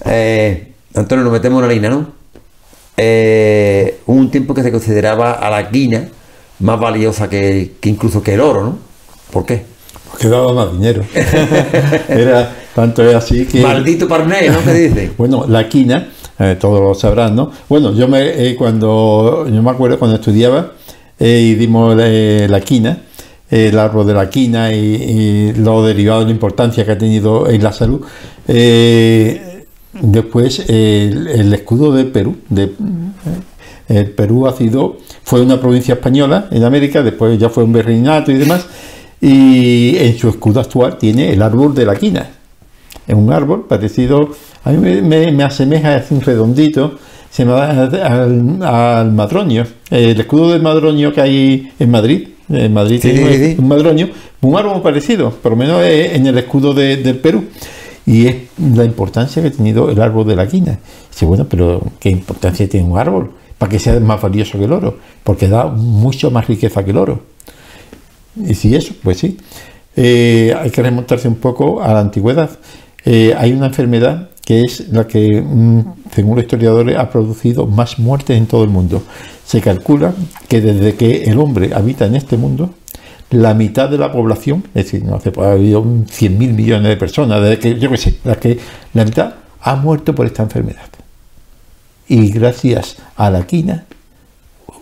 Eh, 0.05 0.71
Antonio, 0.95 1.23
nos 1.23 1.33
metemos 1.33 1.61
en 1.61 1.67
la 1.67 1.73
línea, 1.73 1.89
¿no? 1.89 2.07
Eh, 2.97 3.99
hubo 4.05 4.17
un 4.17 4.31
tiempo 4.31 4.53
que 4.53 4.63
se 4.63 4.71
consideraba 4.71 5.33
a 5.33 5.49
la 5.49 5.69
quina 5.69 6.07
más 6.59 6.79
valiosa 6.79 7.29
que, 7.29 7.75
que 7.79 7.89
incluso 7.89 8.23
que 8.23 8.33
el 8.33 8.41
oro, 8.41 8.63
¿no? 8.63 8.77
¿Por 9.31 9.45
qué? 9.45 9.63
Porque 10.09 10.27
daba 10.27 10.53
más 10.53 10.71
dinero. 10.71 11.03
Era 12.09 12.55
tanto 12.73 13.07
es 13.07 13.15
así 13.15 13.45
que. 13.45 13.61
Maldito 13.61 14.07
parné, 14.07 14.49
¿no? 14.49 14.63
¿Qué 14.63 14.73
dice? 14.73 15.11
Bueno, 15.17 15.45
la 15.47 15.67
quina, 15.67 16.09
eh, 16.39 16.57
todos 16.59 16.81
lo 16.81 16.93
sabrán, 16.95 17.35
¿no? 17.35 17.51
Bueno, 17.67 17.93
yo 17.93 18.07
me 18.07 18.49
eh, 18.49 18.55
cuando 18.55 19.45
yo 19.47 19.61
me 19.61 19.71
acuerdo 19.71 19.99
cuando 19.99 20.15
estudiaba 20.15 20.71
y 21.19 21.55
dimos 21.55 21.97
la 21.97 22.61
quina, 22.61 22.97
el 23.49 23.77
árbol 23.79 24.05
de 24.07 24.13
la 24.13 24.29
quina 24.29 24.71
y, 24.73 24.77
y 24.77 25.53
lo 25.53 25.83
derivado 25.85 26.19
de 26.21 26.25
la 26.27 26.31
importancia 26.31 26.85
que 26.85 26.91
ha 26.91 26.97
tenido 26.97 27.49
en 27.49 27.63
la 27.63 27.71
salud. 27.73 28.01
eh, 28.47 29.65
después 30.01 30.59
el, 30.69 31.51
escudo 31.53 31.91
de 31.91 32.05
Perú, 32.05 32.37
de, 32.49 32.71
el 33.87 34.11
Perú 34.11 34.47
ha 34.47 34.53
sido, 34.55 34.97
fue 35.23 35.41
una 35.41 35.59
provincia 35.59 35.95
española 35.95 36.47
en 36.51 36.63
América, 36.63 37.01
después 37.01 37.37
ya 37.39 37.49
fue 37.49 37.63
un 37.63 37.73
virreinato 37.73 38.31
y 38.31 38.35
demás, 38.35 38.67
y 39.19 39.97
en 39.97 40.17
su 40.17 40.29
escudo 40.29 40.59
actual 40.59 40.97
tiene 40.97 41.31
el 41.33 41.41
árbol 41.41 41.73
de 41.73 41.85
la 41.85 41.95
quina. 41.95 42.29
Es 43.07 43.15
un 43.15 43.33
árbol 43.33 43.65
parecido, 43.67 44.29
a 44.63 44.71
mí 44.71 44.77
me, 44.77 45.01
me- 45.01 45.31
me 45.31 45.43
asemeja, 45.43 45.97
es 45.97 46.11
un 46.11 46.21
redondito, 46.21 46.99
se 47.31 47.43
me 47.45 47.51
da 47.53 47.71
al, 47.71 48.59
al 48.63 49.11
madroño. 49.11 49.65
El 49.89 50.19
escudo 50.19 50.51
del 50.51 50.61
madroño 50.61 51.11
que 51.11 51.21
hay 51.21 51.71
en 51.79 51.89
Madrid, 51.89 52.27
en 52.49 52.73
Madrid 52.73 52.99
Sí, 53.01 53.11
tiene 53.11 53.33
sí, 53.37 53.45
sí. 53.53 53.55
un 53.59 53.67
madroño, 53.67 54.09
un 54.41 54.55
árbol 54.57 54.81
parecido, 54.81 55.31
por 55.31 55.51
lo 55.51 55.55
menos 55.57 55.83
en 55.85 56.25
el 56.27 56.37
escudo 56.37 56.73
de- 56.73 56.97
del 56.97 57.17
Perú. 57.17 57.45
Y 58.05 58.25
es 58.27 58.35
la 58.73 58.83
importancia 58.85 59.41
que 59.41 59.49
ha 59.49 59.51
tenido 59.51 59.89
el 59.91 60.01
árbol 60.01 60.25
de 60.27 60.35
la 60.35 60.47
quina. 60.47 60.79
Dice, 61.11 61.25
bueno, 61.25 61.45
pero 61.47 61.81
¿qué 61.99 62.09
importancia 62.09 62.67
tiene 62.67 62.87
un 62.87 62.97
árbol? 62.97 63.31
Para 63.57 63.69
que 63.71 63.77
sea 63.77 63.99
más 63.99 64.19
valioso 64.21 64.57
que 64.57 64.65
el 64.65 64.73
oro, 64.73 64.97
porque 65.23 65.47
da 65.47 65.65
mucho 65.67 66.31
más 66.31 66.47
riqueza 66.47 66.83
que 66.83 66.91
el 66.91 66.97
oro. 66.97 67.19
Y 68.43 68.53
si 68.55 68.73
eso, 68.75 68.93
pues 69.03 69.17
sí. 69.19 69.37
Eh, 69.95 70.55
hay 70.59 70.69
que 70.71 70.81
remontarse 70.81 71.27
un 71.27 71.35
poco 71.35 71.81
a 71.83 71.93
la 71.93 71.99
antigüedad. 71.99 72.49
Eh, 73.05 73.33
hay 73.37 73.51
una 73.51 73.67
enfermedad 73.67 74.29
que 74.49 74.63
es 74.63 74.89
la 74.89 75.05
que, 75.05 75.43
según 76.11 76.35
los 76.35 76.43
historiadores, 76.43 76.97
ha 76.97 77.11
producido 77.11 77.67
más 77.67 77.99
muertes 77.99 78.35
en 78.35 78.47
todo 78.47 78.63
el 78.63 78.71
mundo. 78.71 79.03
Se 79.45 79.61
calcula 79.61 80.15
que 80.47 80.59
desde 80.59 80.95
que 80.95 81.25
el 81.25 81.37
hombre 81.37 81.69
habita 81.75 82.07
en 82.07 82.15
este 82.15 82.35
mundo, 82.35 82.73
la 83.29 83.53
mitad 83.53 83.87
de 83.91 83.99
la 83.99 84.11
población, 84.11 84.63
es 84.73 84.85
decir, 84.85 85.03
no 85.03 85.17
hace, 85.17 85.29
pues, 85.29 85.47
ha 85.47 85.51
habido 85.51 85.83
100.000 85.83 86.53
millones 86.55 86.87
de 86.87 86.97
personas, 86.97 87.43
desde 87.43 87.59
que, 87.59 87.79
yo 87.79 87.91
qué 87.91 87.97
sé, 87.97 88.17
la, 88.23 88.37
que, 88.37 88.57
la 88.95 89.05
mitad 89.05 89.35
ha 89.61 89.75
muerto 89.75 90.15
por 90.15 90.25
esta 90.25 90.41
enfermedad. 90.41 90.89
Y 92.07 92.31
gracias 92.31 92.97
a 93.17 93.29
la 93.29 93.45
quina 93.45 93.85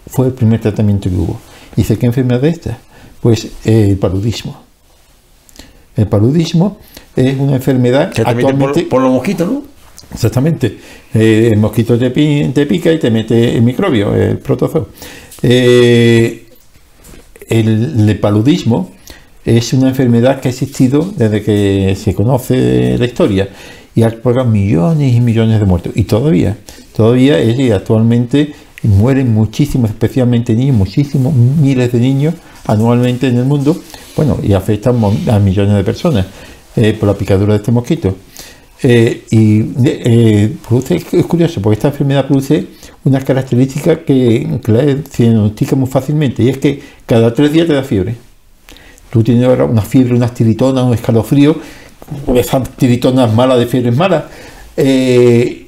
fue 0.05 0.27
el 0.27 0.33
primer 0.33 0.61
tratamiento 0.61 1.09
que 1.09 1.15
hubo. 1.17 1.41
Dice, 1.75 1.97
¿qué 1.97 2.05
enfermedad 2.05 2.45
es 2.45 2.53
esta? 2.53 2.77
Pues 3.19 3.49
eh, 3.65 3.89
el 3.89 3.97
paludismo. 3.97 4.61
El 5.97 6.07
paludismo 6.07 6.77
es 7.17 7.37
una 7.37 7.55
enfermedad 7.55 8.11
Que 8.11 8.23
te 8.23 8.29
actualmente... 8.29 8.81
por, 8.81 8.89
por 8.89 9.01
los 9.01 9.11
mosquitos, 9.11 9.51
¿no? 9.51 9.63
Exactamente. 10.13 10.77
Eh, 11.13 11.49
el 11.51 11.59
mosquito 11.59 11.97
te, 11.97 12.09
te 12.09 12.65
pica 12.65 12.91
y 12.93 12.99
te 12.99 13.11
mete 13.11 13.57
el 13.57 13.63
microbio, 13.63 14.15
el 14.15 14.37
protozoo. 14.37 14.87
Eh, 15.41 16.45
el, 17.49 18.09
el 18.09 18.19
paludismo 18.19 18.91
es 19.43 19.73
una 19.73 19.89
enfermedad 19.89 20.39
que 20.39 20.49
ha 20.49 20.51
existido 20.51 21.11
desde 21.15 21.41
que 21.41 21.95
se 21.95 22.13
conoce 22.13 22.97
la 22.97 23.05
historia 23.05 23.49
y 23.95 24.03
ha 24.03 24.09
provocado 24.09 24.49
millones 24.49 25.13
y 25.13 25.19
millones 25.21 25.59
de 25.59 25.65
muertos. 25.65 25.93
Y 25.95 26.03
todavía, 26.03 26.57
todavía 26.95 27.39
es 27.39 27.59
y 27.59 27.71
actualmente 27.71 28.53
mueren 28.83 29.33
muchísimos, 29.33 29.89
especialmente 29.89 30.53
niños, 30.53 30.75
muchísimos 30.75 31.33
miles 31.33 31.91
de 31.91 31.99
niños 31.99 32.35
anualmente 32.65 33.27
en 33.27 33.37
el 33.37 33.45
mundo, 33.45 33.75
bueno, 34.15 34.37
y 34.43 34.53
afectan 34.53 35.01
a 35.29 35.39
millones 35.39 35.75
de 35.75 35.83
personas 35.83 36.25
eh, 36.77 36.94
por 36.97 37.07
la 37.09 37.15
picadura 37.15 37.53
de 37.53 37.57
este 37.59 37.71
mosquito. 37.74 38.15
Eh, 38.83 39.24
y 39.31 39.65
eh, 39.83 40.56
produce, 40.68 40.95
es 41.12 41.25
curioso, 41.25 41.62
porque 41.62 41.74
esta 41.75 41.88
enfermedad 41.89 42.27
produce 42.27 42.68
una 43.03 43.19
característica 43.21 44.03
que, 44.06 44.59
que 44.63 44.71
la 44.71 44.83
diagnostica 44.85 45.75
muy 45.75 45.89
fácilmente, 45.89 46.44
y 46.44 46.50
es 46.50 46.57
que 46.59 46.79
cada 47.06 47.33
tres 47.33 47.51
días 47.51 47.68
te 47.68 47.74
da 47.74 47.83
fiebre. 47.83 48.15
Tú 49.09 49.24
tienes 49.24 49.45
ahora 49.45 49.65
una 49.65 49.81
fiebre, 49.81 50.13
unas 50.13 50.33
tiritonas, 50.33 50.83
un 50.85 50.94
escalofrío, 50.94 51.56
esas 52.35 52.69
tiritonas 52.71 53.33
malas 53.33 53.57
de 53.57 53.65
fiebres 53.65 53.95
malas, 53.97 54.25
eh, 54.75 55.68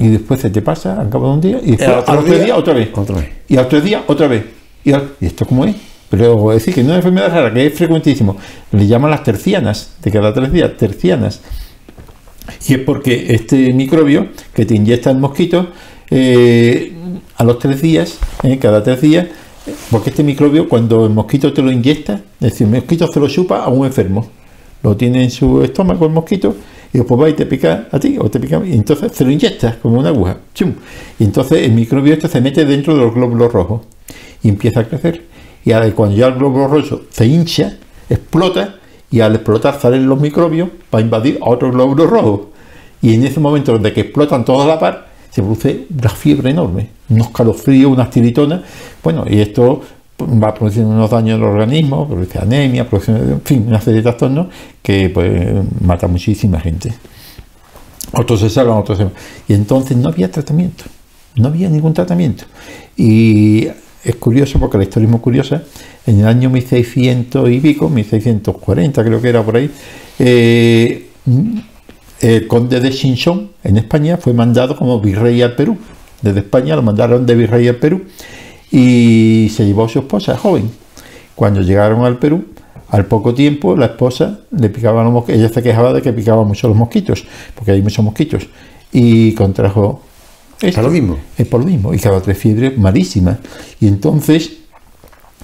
y 0.00 0.08
después 0.08 0.40
se 0.40 0.50
te 0.50 0.60
pasa 0.60 1.00
al 1.00 1.08
cabo 1.08 1.28
de 1.28 1.32
un 1.34 1.40
día, 1.40 1.60
y 1.64 1.70
después 1.72 1.88
al 1.88 2.18
otro 2.18 2.38
día, 2.44 2.56
otra 2.56 2.74
vez. 2.74 2.88
otra 2.94 3.16
vez. 3.16 3.28
Y 3.48 3.56
al 3.56 3.66
tres 3.68 3.82
días 3.84 4.02
otra 4.06 4.28
vez. 4.28 4.44
¿Y, 4.84 4.92
al- 4.92 5.10
¿y 5.20 5.26
esto 5.26 5.46
cómo 5.46 5.64
es? 5.64 5.74
Pero 6.10 6.52
es 6.52 6.58
decir, 6.58 6.74
que 6.74 6.82
no 6.82 6.88
una 6.88 6.96
enfermedad 6.96 7.30
rara, 7.30 7.52
que 7.52 7.66
es 7.66 7.74
frecuentísimo. 7.74 8.36
Le 8.72 8.86
llaman 8.86 9.10
las 9.10 9.24
tercianas, 9.24 9.94
de 10.02 10.10
cada 10.10 10.32
tres 10.32 10.52
días, 10.52 10.76
tercianas. 10.76 11.40
Y 12.66 12.74
es 12.74 12.80
porque 12.80 13.34
este 13.34 13.72
microbio 13.72 14.28
que 14.54 14.64
te 14.64 14.74
inyecta 14.74 15.10
el 15.10 15.18
mosquito, 15.18 15.68
eh, 16.10 16.92
a 17.36 17.44
los 17.44 17.58
tres 17.58 17.82
días, 17.82 18.18
eh, 18.42 18.58
cada 18.58 18.82
tres 18.82 19.00
días, 19.02 19.26
porque 19.90 20.10
este 20.10 20.24
microbio 20.24 20.68
cuando 20.68 21.04
el 21.04 21.12
mosquito 21.12 21.52
te 21.52 21.62
lo 21.62 21.70
inyecta, 21.70 22.14
es 22.40 22.52
decir, 22.52 22.66
el 22.66 22.72
mosquito 22.72 23.06
se 23.06 23.20
lo 23.20 23.28
chupa 23.28 23.64
a 23.64 23.68
un 23.68 23.86
enfermo, 23.86 24.30
lo 24.82 24.96
tiene 24.96 25.24
en 25.24 25.30
su 25.30 25.62
estómago 25.62 26.06
el 26.06 26.12
mosquito 26.12 26.56
y 26.92 26.98
después 26.98 27.20
va 27.20 27.28
y 27.28 27.34
te 27.34 27.44
pica 27.44 27.88
a 27.90 27.98
ti 27.98 28.16
o 28.18 28.30
te 28.30 28.40
pica 28.40 28.62
y 28.64 28.72
entonces 28.72 29.12
se 29.12 29.24
lo 29.24 29.30
inyectas 29.30 29.76
como 29.76 29.98
una 29.98 30.08
aguja, 30.08 30.38
¡chum! 30.54 30.72
y 31.18 31.24
entonces 31.24 31.66
el 31.66 31.72
microbio 31.72 32.14
este 32.14 32.28
se 32.28 32.40
mete 32.40 32.64
dentro 32.64 32.94
de 32.94 33.02
los 33.02 33.14
glóbulos 33.14 33.52
rojos 33.52 33.82
y 34.42 34.48
empieza 34.48 34.80
a 34.80 34.84
crecer 34.84 35.24
y 35.64 35.90
cuando 35.92 36.16
ya 36.16 36.28
el 36.28 36.34
glóbulo 36.34 36.68
rojo 36.68 37.00
se 37.10 37.26
hincha, 37.26 37.76
explota 38.08 38.76
y 39.10 39.20
al 39.20 39.34
explotar 39.34 39.78
salen 39.80 40.06
los 40.06 40.20
microbios 40.20 40.68
para 40.90 41.02
invadir 41.02 41.38
a 41.42 41.50
otros 41.50 41.72
glóbulos 41.72 42.08
rojos. 42.08 42.40
Y 43.00 43.14
en 43.14 43.24
ese 43.24 43.40
momento 43.40 43.72
donde 43.72 43.92
que 43.92 44.00
explotan 44.02 44.44
toda 44.44 44.66
la 44.66 44.78
par, 44.78 45.08
se 45.30 45.42
produce 45.42 45.86
una 45.96 46.08
fiebre 46.08 46.50
enorme, 46.50 46.88
unos 47.10 47.28
calofríos, 47.30 47.92
unas 47.92 48.10
tiritonas. 48.10 48.62
Bueno, 49.02 49.24
y 49.28 49.40
esto 49.40 49.82
va 50.20 50.52
produciendo 50.52 50.90
unos 50.90 51.10
daños 51.10 51.36
en 51.36 51.42
el 51.42 51.48
organismo, 51.48 52.08
produce 52.08 52.38
anemia, 52.38 52.88
produce, 52.88 53.12
en 53.12 53.40
fin, 53.42 53.64
una 53.68 53.80
serie 53.80 53.98
de 53.98 54.02
trastornos 54.02 54.48
que 54.82 55.10
pues, 55.10 55.30
mata 55.80 56.06
a 56.06 56.08
muchísima 56.08 56.58
gente. 56.60 56.92
Otros 58.12 58.40
se 58.40 58.50
salvan, 58.50 58.78
otros 58.78 58.98
se... 58.98 59.06
Y 59.48 59.54
entonces 59.54 59.96
no 59.96 60.08
había 60.08 60.30
tratamiento, 60.30 60.84
no 61.36 61.48
había 61.48 61.68
ningún 61.68 61.94
tratamiento. 61.94 62.44
Y 62.96 63.68
es 64.10 64.16
curioso 64.16 64.58
porque 64.58 64.78
la 64.78 64.84
historia 64.84 65.06
es 65.06 65.10
muy 65.10 65.20
curiosa. 65.20 65.62
En 66.06 66.20
el 66.20 66.26
año 66.26 66.50
1600 66.50 67.50
y 67.50 67.60
pico, 67.60 67.88
1640 67.88 69.04
creo 69.04 69.20
que 69.20 69.28
era 69.28 69.42
por 69.42 69.56
ahí, 69.56 69.70
eh, 70.18 71.06
el 72.20 72.46
conde 72.46 72.80
de 72.80 72.90
Chinchón 72.90 73.50
en 73.62 73.76
España 73.76 74.16
fue 74.16 74.32
mandado 74.32 74.76
como 74.76 75.00
virrey 75.00 75.42
al 75.42 75.54
Perú. 75.54 75.76
Desde 76.22 76.40
España 76.40 76.74
lo 76.74 76.82
mandaron 76.82 77.26
de 77.26 77.34
virrey 77.34 77.68
al 77.68 77.76
Perú 77.76 78.02
y 78.70 79.50
se 79.54 79.66
llevó 79.66 79.84
a 79.84 79.88
su 79.88 80.00
esposa 80.00 80.36
joven. 80.36 80.70
Cuando 81.34 81.60
llegaron 81.60 82.04
al 82.04 82.18
Perú, 82.18 82.46
al 82.88 83.06
poco 83.06 83.34
tiempo 83.34 83.76
la 83.76 83.86
esposa 83.86 84.40
le 84.50 84.70
picaba 84.70 85.04
los 85.04 85.12
mosquitos, 85.12 85.38
ella 85.38 85.48
se 85.52 85.62
quejaba 85.62 85.92
de 85.92 86.02
que 86.02 86.12
picaba 86.12 86.44
mucho 86.44 86.68
los 86.68 86.76
mosquitos, 86.76 87.24
porque 87.54 87.72
hay 87.72 87.82
muchos 87.82 88.04
mosquitos, 88.04 88.48
y 88.90 89.32
contrajo 89.34 90.02
esto. 90.60 90.82
lo 90.82 90.90
mismo? 90.90 91.18
Es 91.36 91.46
por 91.46 91.60
lo 91.60 91.66
mismo, 91.66 91.94
y 91.94 91.98
cada 91.98 92.20
tres 92.20 92.38
fiebres 92.38 92.76
malísimas. 92.76 93.38
Y 93.80 93.86
entonces, 93.86 94.58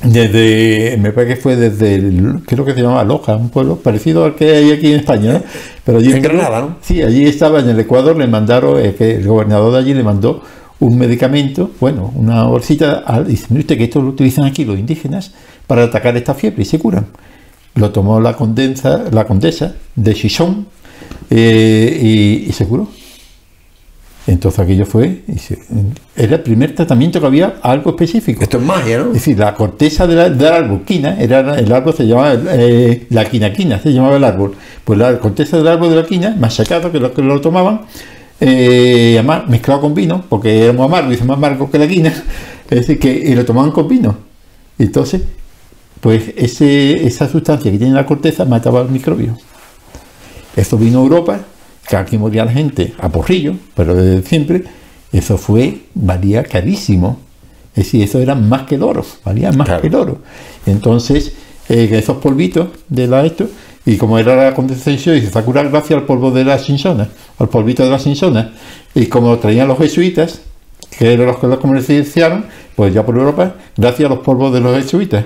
desde, 0.02 0.96
me 0.98 1.12
parece 1.12 1.34
que 1.34 1.40
fue 1.40 1.56
desde, 1.56 1.94
el, 1.94 2.42
creo 2.46 2.64
que 2.64 2.74
se 2.74 2.80
llamaba 2.80 3.04
Loja, 3.04 3.36
un 3.36 3.50
pueblo 3.50 3.76
parecido 3.76 4.24
al 4.24 4.34
que 4.34 4.50
hay 4.50 4.72
aquí 4.72 4.92
en 4.92 5.00
España, 5.00 5.34
¿no? 5.34 5.42
Pero 5.84 5.98
allí 5.98 6.12
En 6.12 6.22
Granada, 6.22 6.60
¿no? 6.60 6.76
Sí, 6.82 7.02
allí 7.02 7.26
estaba 7.26 7.60
en 7.60 7.68
el 7.68 7.78
Ecuador, 7.78 8.16
le 8.16 8.26
mandaron, 8.26 8.80
eh, 8.84 8.94
que 8.96 9.16
el 9.16 9.26
gobernador 9.26 9.72
de 9.72 9.78
allí 9.78 9.94
le 9.94 10.02
mandó 10.02 10.42
un 10.80 10.98
medicamento, 10.98 11.70
bueno, 11.80 12.12
una 12.16 12.44
bolsita, 12.44 13.04
mire 13.48 13.60
usted 13.60 13.78
que 13.78 13.84
esto 13.84 14.02
lo 14.02 14.08
utilizan 14.08 14.44
aquí 14.44 14.64
los 14.64 14.78
indígenas 14.78 15.32
para 15.66 15.84
atacar 15.84 16.16
esta 16.16 16.34
fiebre 16.34 16.62
y 16.62 16.66
se 16.66 16.78
curan. 16.78 17.06
Lo 17.76 17.90
tomó 17.90 18.20
la, 18.20 18.34
condensa, 18.34 19.04
la 19.10 19.24
condesa 19.24 19.74
de 19.94 20.14
Chisón, 20.14 20.66
eh, 21.30 22.00
y, 22.02 22.48
y 22.48 22.52
se 22.52 22.66
curó. 22.66 22.88
Entonces 24.26 24.58
aquello 24.58 24.86
fue, 24.86 25.20
era 26.16 26.36
el 26.36 26.42
primer 26.42 26.74
tratamiento 26.74 27.20
que 27.20 27.26
había 27.26 27.56
algo 27.62 27.90
específico. 27.90 28.42
Esto 28.42 28.56
es 28.56 28.62
magia, 28.64 28.98
¿no? 29.00 29.06
Es 29.08 29.12
decir, 29.14 29.38
la 29.38 29.54
corteza 29.54 30.06
de 30.06 30.14
la- 30.14 30.30
del 30.30 30.50
árbol, 30.52 30.82
quina, 30.86 31.20
era, 31.20 31.58
el 31.58 31.70
árbol 31.70 31.92
se 31.94 32.06
llamaba 32.06 32.34
eh, 32.52 33.06
la 33.10 33.26
quinaquina, 33.26 33.78
se 33.80 33.92
llamaba 33.92 34.16
el 34.16 34.24
árbol. 34.24 34.54
Pues 34.82 34.98
la 34.98 35.18
corteza 35.18 35.58
del 35.58 35.68
árbol 35.68 35.90
de 35.90 35.96
la 35.96 36.06
quina, 36.06 36.34
machacado, 36.40 36.90
que 36.90 37.00
lo 37.00 37.12
que 37.12 37.20
lo 37.20 37.38
tomaban, 37.42 37.82
eh, 38.40 39.22
mezclado 39.48 39.82
con 39.82 39.92
vino, 39.92 40.24
porque 40.26 40.64
era 40.64 40.72
muy 40.72 40.86
amargo, 40.86 41.10
y 41.10 41.14
es 41.16 41.24
más 41.24 41.36
amargo 41.36 41.70
que 41.70 41.78
la 41.78 41.86
quina, 41.86 42.08
es 42.70 42.78
decir, 42.78 42.98
que 42.98 43.12
y 43.12 43.34
lo 43.34 43.44
tomaban 43.44 43.72
con 43.72 43.86
vino. 43.88 44.16
Entonces, 44.78 45.20
pues 46.00 46.22
ese, 46.36 47.06
esa 47.06 47.28
sustancia 47.28 47.70
que 47.70 47.76
tiene 47.78 47.92
la 47.92 48.06
corteza 48.06 48.46
mataba 48.46 48.80
al 48.80 48.88
microbio. 48.90 49.36
Eso 50.56 50.78
vino 50.78 51.00
a 51.00 51.02
Europa, 51.02 51.40
que 51.88 51.96
aquí 51.96 52.18
moría 52.18 52.44
la 52.44 52.52
gente 52.52 52.94
a 52.98 53.08
porrillo, 53.08 53.54
pero 53.74 53.94
desde 53.94 54.26
siempre, 54.26 54.64
eso 55.12 55.36
fue, 55.38 55.80
valía 55.94 56.42
carísimo. 56.42 57.18
Es 57.76 57.84
decir, 57.86 58.02
eso 58.02 58.20
era 58.20 58.34
más 58.34 58.62
que 58.62 58.76
el 58.76 58.82
oro, 58.82 59.04
valía 59.24 59.50
más 59.52 59.66
Claro. 59.66 59.82
que 59.82 59.88
el 59.88 59.94
oro. 59.94 60.18
Entonces, 60.66 61.32
eh, 61.68 61.88
esos 61.92 62.18
polvitos 62.18 62.68
de 62.88 63.06
la 63.06 63.24
esto, 63.26 63.48
y 63.86 63.96
como 63.96 64.18
era 64.18 64.36
la 64.36 64.54
condensation, 64.54 65.14
dice, 65.14 65.42
curado 65.42 65.68
gracias 65.70 65.98
al 65.98 66.06
polvo 66.06 66.30
de 66.30 66.44
la 66.44 66.58
Simpsona, 66.58 67.08
al 67.38 67.48
polvito 67.48 67.84
de 67.84 67.90
la 67.90 67.98
Simpsona. 67.98 68.52
Y 68.94 69.06
como 69.06 69.36
traían 69.38 69.68
los 69.68 69.78
jesuitas, 69.78 70.40
que 70.98 71.12
eran 71.12 71.26
los 71.26 71.38
que 71.38 71.48
lo 71.48 71.58
comercializaron, 71.58 72.46
pues 72.76 72.94
ya 72.94 73.04
por 73.04 73.16
Europa, 73.16 73.54
gracias 73.76 74.06
a 74.10 74.14
los 74.14 74.22
polvos 74.24 74.52
de 74.54 74.60
los 74.60 74.76
jesuitas. 74.76 75.24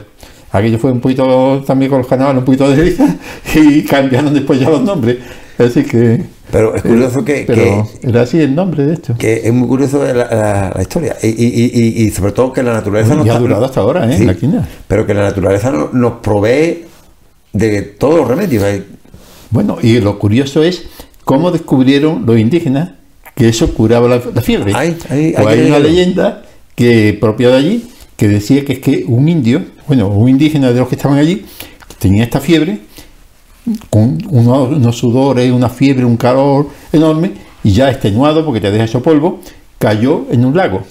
Aquello 0.50 0.78
fue 0.78 0.90
un 0.90 1.00
poquito 1.00 1.62
también 1.66 1.90
con 1.90 1.98
los 1.98 2.06
canales, 2.08 2.38
un 2.38 2.44
poquito 2.44 2.68
de 2.70 2.82
risa, 2.82 3.16
y 3.54 3.82
cambiaron 3.84 4.32
después 4.32 4.58
ya 4.58 4.70
los 4.70 4.80
nombres. 4.82 5.18
Es 5.58 5.74
decir 5.74 5.86
que. 5.90 6.37
Pero 6.50 6.74
es 6.74 6.82
curioso 6.82 7.24
que, 7.24 7.44
Pero 7.46 7.86
que, 8.00 8.08
era 8.08 8.22
así 8.22 8.38
el 8.40 8.54
nombre 8.54 8.86
de 8.86 8.94
esto. 8.94 9.14
que 9.18 9.42
es 9.46 9.52
muy 9.52 9.68
curioso 9.68 10.02
la, 10.04 10.12
la- 10.14 10.72
la 10.74 10.82
historia. 10.82 11.16
Y, 11.22 11.26
y- 11.28 11.70
y- 11.74 12.02
y 12.04 12.10
sobre 12.10 12.32
todo 12.32 12.52
que 12.52 12.62
la 12.62 12.72
naturaleza 12.72 13.14
Y 13.14 13.18
nos 13.18 13.28
ha 13.28 13.38
durado 13.38 13.64
hasta 13.66 13.80
ahora, 13.80 14.10
¿eh? 14.12 14.16
Sí, 14.18 14.24
La 14.24 14.34
quina. 14.34 14.68
Pero 14.86 15.06
que 15.06 15.12
la 15.14 15.22
naturaleza 15.22 15.70
no- 15.70 15.90
nos 15.92 16.12
provee 16.20 16.84
de 17.52 17.82
todos 17.82 18.16
los 18.20 18.28
remedios. 18.28 18.64
Bueno, 19.50 19.78
y 19.82 20.00
lo 20.00 20.18
curioso 20.18 20.62
es 20.62 20.84
cómo 21.24 21.50
descubrieron 21.50 22.24
los 22.26 22.38
indígenas 22.38 22.90
que 23.34 23.48
eso 23.48 23.72
curaba 23.74 24.08
la, 24.08 24.20
la 24.34 24.42
fiebre. 24.42 24.72
Hay- 24.74 24.96
hay- 25.10 25.34
hay 25.36 25.66
una 25.68 25.78
leyenda 25.78 26.42
que 26.74 27.16
propia 27.20 27.48
de 27.50 27.56
allí 27.56 27.88
que 28.16 28.26
decía 28.28 28.64
que 28.64 28.74
es 28.74 28.78
que 28.80 29.04
un 29.06 29.28
indio, 29.28 29.62
bueno, 29.86 30.08
un 30.08 30.28
indígena 30.28 30.72
de 30.72 30.80
los 30.80 30.88
que 30.88 30.96
estaban 30.96 31.18
allí, 31.18 31.44
tenía 31.98 32.24
esta 32.24 32.40
fiebre, 32.40 32.80
con 33.90 34.18
unos, 34.30 34.70
unos 34.76 34.96
sudores, 34.96 35.50
una 35.52 35.68
fiebre, 35.68 36.04
un 36.04 36.16
calor 36.16 36.68
enorme, 36.92 37.32
y 37.64 37.72
ya 37.72 37.90
extenuado, 37.90 38.44
porque 38.44 38.60
te 38.60 38.70
deja 38.70 38.84
hecho 38.84 39.02
polvo, 39.02 39.40
cayó 39.78 40.24
en 40.30 40.44
un 40.44 40.56
lago. 40.56 40.82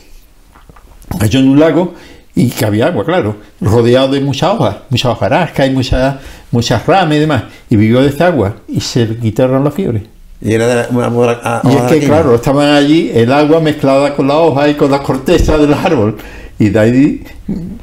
Cayó 1.20 1.40
en 1.40 1.50
un 1.50 1.60
lago 1.60 1.94
y 2.36 2.50
que 2.50 2.66
había 2.66 2.88
agua, 2.88 3.04
claro, 3.06 3.38
rodeado 3.62 4.10
de 4.10 4.22
muchas 4.22 4.54
hojas, 4.54 4.76
muchas 4.90 5.12
hojarascas 5.14 5.68
y 5.68 5.72
muchas, 5.72 6.16
muchas 6.52 6.86
ramas 6.86 7.16
y 7.16 7.20
demás, 7.20 7.44
y 7.70 7.76
vivió 7.78 8.02
de 8.02 8.10
esta 8.10 8.28
agua 8.28 8.58
y 8.68 8.80
se 8.82 9.06
le 9.08 9.18
quitaron 9.18 9.64
la 9.64 9.72
fiebre. 9.72 10.04
y 10.40 10.54
era 10.54 10.68
de 10.68 10.76
la- 10.76 10.88
una, 10.92 11.08
una- 11.08 11.40
a- 11.44 11.62
Y 11.64 11.76
es 11.76 11.82
que, 11.84 12.00
claro, 12.06 12.36
estaban 12.36 12.70
allí 12.70 13.10
el 13.12 13.32
agua 13.32 13.60
mezclada 13.60 14.14
con 14.16 14.28
la 14.28 14.38
hoja 14.38 14.70
y 14.70 14.76
con 14.76 14.92
la 14.92 15.02
corteza 15.02 15.58
del 15.58 15.74
árbol. 15.74 16.16
Y 16.60 16.70
de 16.70 16.80
ahí 16.80 17.24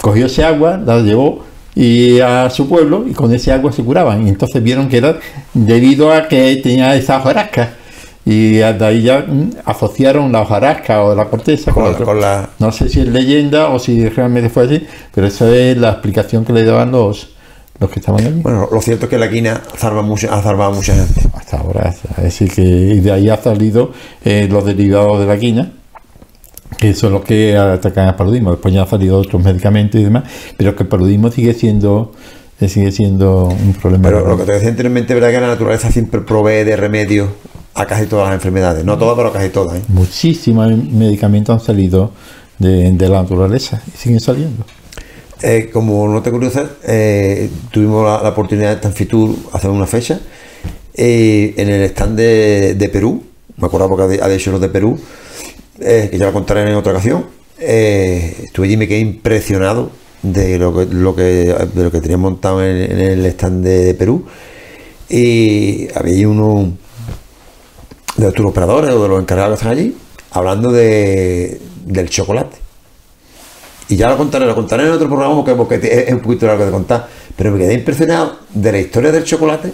cogió 0.01 0.27
ese 0.27 0.45
agua, 0.45 0.77
la 0.77 1.01
llevó 1.01 1.45
y 1.77 2.21
a 2.21 2.49
su 2.51 2.69
pueblo 2.69 3.05
y 3.09 3.13
con 3.13 3.33
ese 3.35 3.53
agua 3.53 3.73
se 3.73 3.83
curaban. 3.83 4.27
Y 4.27 4.29
entonces 4.31 4.63
vieron 4.63 4.89
que 4.89 4.99
era 4.99 5.19
debido 5.53 6.13
a 6.13 6.29
que 6.29 6.57
tenía 6.63 6.95
esa 6.97 7.19
hojarasca. 7.19 7.75
Y 8.27 8.53
de 8.55 8.65
ahí 8.87 9.03
ya 9.03 9.25
mm, 9.29 9.51
asociaron 9.67 10.33
la 10.33 10.43
hojarasca 10.43 11.03
o 11.03 11.15
la 11.15 11.27
corteza 11.27 11.73
con, 11.73 11.83
Con 11.83 11.85
la- 11.85 11.91
otro. 11.91 12.07
con 12.07 12.21
la- 12.21 12.49
No 12.59 12.73
sé 12.73 12.89
si 12.89 13.01
es 13.01 13.09
leyenda 13.09 13.69
o 13.69 13.79
si 13.79 14.09
realmente 14.09 14.49
fue 14.49 14.65
así, 14.65 14.87
pero 15.15 15.27
esa 15.27 15.55
es 15.55 15.77
la 15.77 15.91
explicación 15.91 16.43
que 16.45 16.55
le 16.55 16.65
daban 16.65 16.91
los, 16.91 17.35
los 17.81 17.91
que 17.91 18.01
estaban 18.01 18.25
allí. 18.25 18.41
Bueno, 18.41 18.67
lo 18.73 18.81
cierto 18.81 19.05
es 19.07 19.11
que 19.11 19.19
la 19.19 19.29
quina 19.29 19.61
salva 19.77 20.01
mucho, 20.01 20.33
ha 20.33 20.43
salvado 20.43 20.73
mucha 20.73 20.95
gente. 20.95 21.21
hasta 21.35 21.59
ahora. 21.59 21.93
Es 22.17 22.23
decir, 22.23 22.51
que 22.51 22.63
de 22.63 23.13
ahí 23.13 23.29
ha 23.29 23.37
salido 23.37 23.93
eh, 24.25 24.49
los 24.51 24.65
derivados 24.65 25.21
de 25.21 25.27
la 25.27 25.37
quina, 25.39 25.73
que 26.79 26.95
son 26.95 27.13
los 27.13 27.25
que 27.25 27.57
atacan 27.57 28.09
al 28.09 28.17
paludismo. 28.17 28.51
Después 28.51 28.73
ya 28.75 28.83
han 28.83 28.89
salido 28.89 29.19
otros 29.19 29.43
medicamentos 29.43 30.01
y 30.01 30.05
demás, 30.05 30.25
pero 30.57 30.75
que 30.75 30.85
el 30.85 30.89
paludismo 30.89 31.31
sigue 31.31 31.55
siendo 31.55 32.13
eh, 32.61 32.69
sigue 32.69 32.93
siendo 32.93 33.47
un 33.47 33.75
problema. 33.75 34.09
Pero 34.09 34.27
lo 34.27 34.37
que 34.37 34.45
te 34.45 34.53
decía 34.53 34.69
anteriormente, 34.69 35.13
es 35.13 35.21
verdad 35.21 35.35
que 35.35 35.41
la 35.41 35.49
naturaleza 35.49 35.91
siempre 35.91 36.21
provee 36.21 36.65
de 36.65 36.77
remedios 36.77 37.29
a 37.75 37.87
casi 37.87 38.07
todas 38.07 38.27
las 38.27 38.35
enfermedades. 38.35 38.85
No 38.85 38.97
todas, 38.97 39.17
pero 39.17 39.33
casi 39.33 39.49
todas. 39.49 39.79
¿eh? 39.79 39.83
Muchísimos 39.89 40.69
medicamentos 40.77 41.61
han 41.61 41.65
salido 41.65 42.13
de, 42.59 42.93
de 42.93 43.09
la 43.09 43.23
naturaleza 43.23 43.83
y 43.93 43.97
siguen 43.99 44.21
saliendo. 44.21 44.65
Eh, 45.43 45.69
como 45.73 46.09
no 46.09 46.23
te 46.23 46.31
curiosa, 46.31 46.65
eh, 46.85 47.51
tuvimos 47.71 48.05
la, 48.05 48.23
la 48.23 48.29
oportunidad 48.31 48.83
en 48.85 48.93
Fitur 48.93 49.35
hacer 49.53 49.71
una 49.71 49.87
fecha 49.87 50.21
en 50.95 51.69
el 51.69 51.83
stand 51.91 52.17
de, 52.17 52.75
de 52.77 52.89
Perú. 52.89 53.23
Me 53.57 53.67
acuerdo 53.67 53.89
porque 53.89 54.21
ha 54.23 54.29
dicho 54.29 54.53
los 54.53 54.61
de 54.61 54.69
Perú, 54.69 54.99
eh, 55.81 56.09
que 56.11 56.19
ya 56.19 56.27
lo 56.27 56.33
contaré 56.33 56.69
en 56.69 56.77
otra 56.77 56.93
ocasión. 56.93 57.27
Eh, 57.59 58.37
estuve 58.45 58.67
allí 58.67 58.75
y 58.75 58.77
me 58.77 58.89
quedé 58.89 59.01
impresionado 59.01 59.91
de 60.23 60.59
lo 60.59 60.75
que, 60.75 60.87
lo 60.87 61.15
que, 61.15 61.23
de 61.23 61.85
lo 61.85 61.91
que 61.91 62.01
tenían 62.01 62.21
montado 62.21 62.65
en, 62.65 62.99
el 62.99 63.27
stand 63.27 63.65
de, 63.65 63.95
Perú. 63.95 64.25
Y 65.09 65.89
había 65.95 66.29
uno 66.29 66.73
de 68.17 68.25
los 68.25 68.35
turoperadores 68.35 68.91
o 68.91 69.03
de 69.03 69.09
los 69.09 69.21
encargados 69.21 69.59
que 69.59 69.63
están 69.63 69.79
allí 69.79 69.97
hablando 70.31 70.73
de, 70.73 71.61
del 71.85 72.09
chocolate. 72.09 72.59
Y 73.89 73.97
ya 73.97 74.09
lo 74.09 74.17
contaré, 74.17 74.47
lo 74.47 74.55
contaré 74.55 74.87
en 74.87 74.93
otro 74.93 75.09
programa 75.09 75.45
porque, 75.57 76.05
es 76.07 76.13
un 76.13 76.21
poquito 76.21 76.47
largo 76.47 76.65
de 76.65 76.71
contar. 76.71 77.09
Pero 77.37 77.53
me 77.53 77.59
quedé 77.59 77.75
impresionado 77.75 78.39
de 78.53 78.73
la 78.73 78.79
historia 78.79 79.13
del 79.13 79.25
chocolate. 79.25 79.73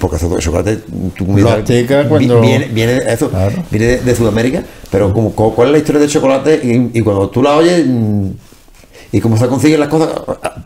Porque 0.00 0.16
chocolate, 0.40 0.78
tú 1.16 1.26
cuando- 1.26 2.40
viene, 2.40 2.66
viene, 2.72 3.00
eso, 3.08 3.30
Claro. 3.30 3.62
viene 3.70 3.86
de, 3.86 3.96
de 3.98 4.14
Sudamérica, 4.16 4.64
pero 4.90 5.12
como, 5.12 5.30
cuál 5.32 5.68
es 5.68 5.72
la 5.72 5.78
historia 5.78 6.00
del 6.00 6.10
chocolate 6.10 6.60
y, 6.64 6.98
y 6.98 7.02
cuando 7.02 7.28
tú 7.30 7.40
la 7.40 7.54
oyes 7.56 7.84
mm, 7.86 8.26
y 9.12 9.20
cómo 9.20 9.36
se 9.36 9.46
consiguen 9.46 9.78
las 9.78 9.88
cosas, 9.88 10.08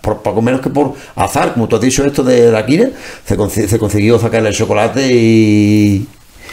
por, 0.01 0.23
poco 0.23 0.41
menos 0.41 0.63
que 0.63 0.71
por 0.71 0.95
azar, 1.17 1.53
como 1.53 1.69
tú 1.69 1.77
has 1.77 1.83
dicho 1.83 2.03
esto 2.03 2.23
de 2.23 2.51
la 2.51 2.65
quina, 2.65 2.89
se, 3.27 3.37
consi- 3.37 3.67
se 3.67 3.79
consiguió 3.79 4.19
sacarle 4.19 4.49
el 4.49 4.55
chocolate 4.55 5.07
y, 5.13 6.07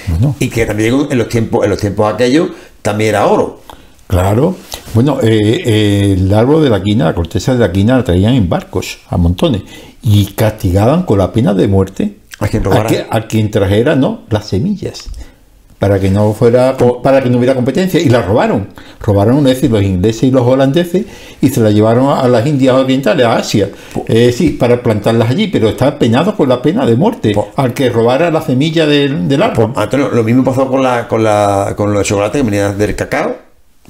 Bueno. 0.09 0.35
y 0.37 0.49
que 0.49 0.65
también 0.65 1.07
en 1.09 1.17
los 1.17 1.29
tiempos, 1.29 1.63
en 1.63 1.69
los 1.69 1.79
tiempos 1.79 2.13
aquellos 2.13 2.49
también 2.81 3.11
era 3.11 3.27
oro. 3.27 3.61
Claro. 4.07 4.55
Bueno, 4.93 5.19
eh, 5.23 5.63
eh, 5.65 6.15
el 6.17 6.33
árbol 6.33 6.63
de 6.65 6.69
la 6.69 6.83
quina, 6.83 7.05
la 7.05 7.15
corteza 7.15 7.53
de 7.53 7.59
la 7.59 7.71
quina 7.71 7.95
la 7.97 8.03
traían 8.03 8.33
en 8.33 8.49
barcos 8.49 8.99
a 9.07 9.15
montones 9.17 9.61
y 10.03 10.25
castigaban 10.33 11.03
con 11.03 11.17
la 11.17 11.31
pena 11.31 11.53
de 11.53 11.67
muerte 11.67 12.17
A 12.39 12.47
quien 12.47 12.63
a, 12.63 12.65
robara. 12.65 12.87
que- 12.89 13.05
a 13.09 13.27
quien 13.27 13.49
trajera 13.51 13.95
no 13.95 14.21
las 14.29 14.45
semillas 14.47 15.09
para 15.79 15.99
que 15.99 16.09
no 16.09 16.33
fuera 16.33 16.75
para 17.03 17.21
que 17.21 17.29
no 17.29 17.37
hubiera 17.37 17.53
competencia 17.53 17.99
y 17.99 18.07
las 18.09 18.25
robaron. 18.25 18.69
Robaron 19.01 19.39
es 19.39 19.55
decir 19.55 19.69
los 19.71 19.83
ingleses 19.83 20.23
y 20.23 20.31
los 20.31 20.41
holandeses 20.47 21.05
y 21.41 21.49
se 21.49 21.59
las 21.59 21.73
llevaron 21.73 22.07
a 22.17 22.27
las 22.29 22.47
Indias 22.47 22.75
orientales 22.75 23.25
a 23.25 23.35
Asia. 23.35 23.69
Eh, 24.07 24.31
sí 24.35 24.51
para 24.51 24.81
plantarlas 24.81 25.29
allí 25.29 25.47
pero 25.47 25.67
está 25.69 25.99
penado 25.99 26.35
con 26.35 26.47
la 26.49 26.61
pena 26.61 26.85
de 26.85 26.95
muerte. 26.95 27.33
Po- 27.33 27.51
al 27.57 27.73
que 27.73 27.89
robara 27.89 28.31
la 28.31 28.41
semilla 28.41 28.85
del, 28.87 29.27
del 29.27 29.43
árbol. 29.43 29.73
Antonio, 29.75 30.09
lo 30.11 30.23
mismo 30.23 30.43
pasó 30.45 30.65
con 30.67 30.81
la, 30.81 31.07
con 31.09 31.23
la, 31.23 31.73
con 31.75 31.93
los 31.93 32.07
chocolates 32.07 32.41
que 32.41 32.45
venía 32.49 32.71
del 32.71 32.95
cacao. 32.95 33.35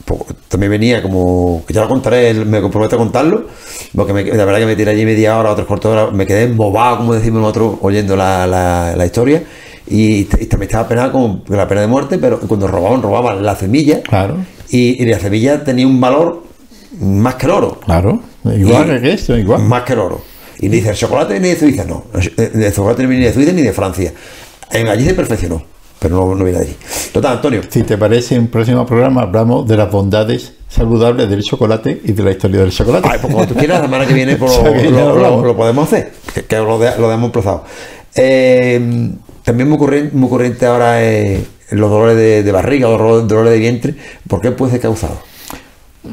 Pues, 0.03 0.21
también 0.49 0.71
venía 0.71 1.01
como, 1.01 1.63
que 1.65 1.73
ya 1.73 1.81
lo 1.81 1.87
contaré, 1.87 2.33
me 2.33 2.61
comprometo 2.61 2.95
a 2.95 2.99
contarlo, 2.99 3.45
porque 3.95 4.13
me, 4.13 4.23
la 4.23 4.45
verdad 4.45 4.59
que 4.59 4.65
me 4.65 4.75
tiré 4.75 4.91
allí 4.91 5.05
media 5.05 5.37
hora, 5.39 5.51
otros 5.51 5.65
cuartos 5.67 5.91
de 5.93 5.97
hora, 6.01 6.11
me 6.11 6.27
quedé 6.27 6.43
embobado, 6.43 6.97
como 6.97 7.13
decimos 7.13 7.41
nosotros, 7.41 7.75
oyendo 7.81 8.15
la, 8.15 8.45
la, 8.45 8.93
la 8.95 9.05
historia, 9.05 9.43
y, 9.87 10.19
y 10.21 10.25
también 10.25 10.63
estaba 10.69 10.87
penado 10.87 11.11
con 11.11 11.43
la 11.49 11.67
pena 11.67 11.81
de 11.81 11.87
muerte, 11.87 12.17
pero 12.17 12.39
cuando 12.41 12.67
robaban, 12.67 13.01
robaban 13.01 13.43
la 13.43 13.55
semilla, 13.55 14.01
claro 14.01 14.37
y, 14.69 15.01
y 15.01 15.05
la 15.05 15.19
semilla 15.19 15.63
tenía 15.63 15.87
un 15.87 15.99
valor 16.01 16.43
más 16.99 17.35
que 17.35 17.45
el 17.45 17.51
oro. 17.51 17.79
claro 17.85 18.21
igual 18.55 18.97
Y- 18.97 19.01
que 19.01 19.13
esto 19.13 19.37
igual 19.37 19.61
Más 19.63 19.83
que 19.83 19.93
el 19.93 19.99
oro. 19.99 20.21
Y 20.59 20.69
dice, 20.69 20.89
el 20.89 20.95
chocolate 20.95 21.33
viene 21.33 21.49
de 21.49 21.55
Suiza, 21.57 21.83
no. 21.83 22.05
El 22.37 22.63
el 22.63 22.73
chocolate 22.73 23.03
no 23.03 23.09
viene 23.09 23.25
de 23.25 23.33
Suiza 23.33 23.51
ni 23.51 23.61
de 23.61 23.73
Francia. 23.73 24.13
En 24.71 24.87
allí 24.87 25.03
se 25.05 25.13
perfeccionó, 25.13 25.61
pero 26.09 26.25
no, 26.25 26.35
no 26.35 26.43
viene 26.43 26.59
de 26.59 26.65
allí. 26.65 26.75
Total, 27.11 27.33
Antonio, 27.37 27.61
Si 27.69 27.83
te 27.83 27.97
parece, 27.97 28.35
en 28.35 28.41
un 28.41 28.47
próximo 28.47 28.85
programa 28.85 29.21
hablamos 29.23 29.67
de 29.67 29.77
las 29.77 29.91
bondades 29.91 30.53
saludables 30.69 31.29
del 31.29 31.41
chocolate 31.43 32.01
y 32.03 32.11
de 32.11 32.23
la 32.23 32.31
historia 32.31 32.59
del 32.61 32.71
chocolate. 32.71 33.07
ay, 33.11 33.19
pues 33.21 33.33
cuando 33.33 33.53
tú 33.53 33.59
quieras, 33.59 33.79
la 33.79 33.85
semana 33.85 34.05
que 34.05 34.13
viene 34.13 34.35
pues, 34.35 34.51
lo, 34.91 35.55
podemos 35.55 35.87
hacer, 35.87 36.11
que, 36.33 36.43
que 36.43 36.55
lo, 36.57 36.77
de- 36.79 36.97
lo 36.99 37.09
demos 37.09 37.25
emplazado. 37.27 37.63
Eh, 38.15 39.09
también 39.43 39.69
muy 39.69 39.77
corriente, 39.77 40.15
muy 40.15 40.29
corriente 40.29 40.65
ahora 40.65 41.03
eh, 41.03 41.43
los 41.71 41.89
dolores 41.89 42.15
de, 42.17 42.43
de 42.43 42.51
barriga 42.51 42.87
o 42.87 42.91
dolores, 42.91 43.27
dolores 43.27 43.53
de 43.53 43.59
vientre. 43.59 43.95
¿Por 44.27 44.41
qué 44.41 44.51
puede 44.51 44.71
ser 44.73 44.81
causado? 44.81 45.17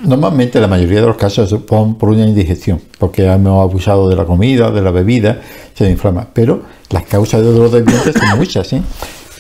Normalmente 0.04 0.58
la 0.58 0.68
mayoría 0.68 1.00
de 1.02 1.06
los 1.06 1.16
casos 1.16 1.50
son 1.68 1.96
por 1.96 2.08
una 2.08 2.24
indigestión, 2.26 2.80
porque 2.98 3.26
hemos 3.26 3.62
abusado 3.62 4.08
de 4.08 4.16
la 4.16 4.24
comida, 4.24 4.70
de 4.70 4.80
la 4.80 4.90
bebida, 4.90 5.40
se 5.74 5.88
inflama. 5.90 6.26
Pero 6.32 6.62
las 6.90 7.02
causas 7.04 7.42
de 7.42 7.52
dolor 7.52 7.70
de 7.70 7.82
vientre 7.82 8.12
son 8.12 8.38
muchas, 8.38 8.72
¿eh? 8.72 8.82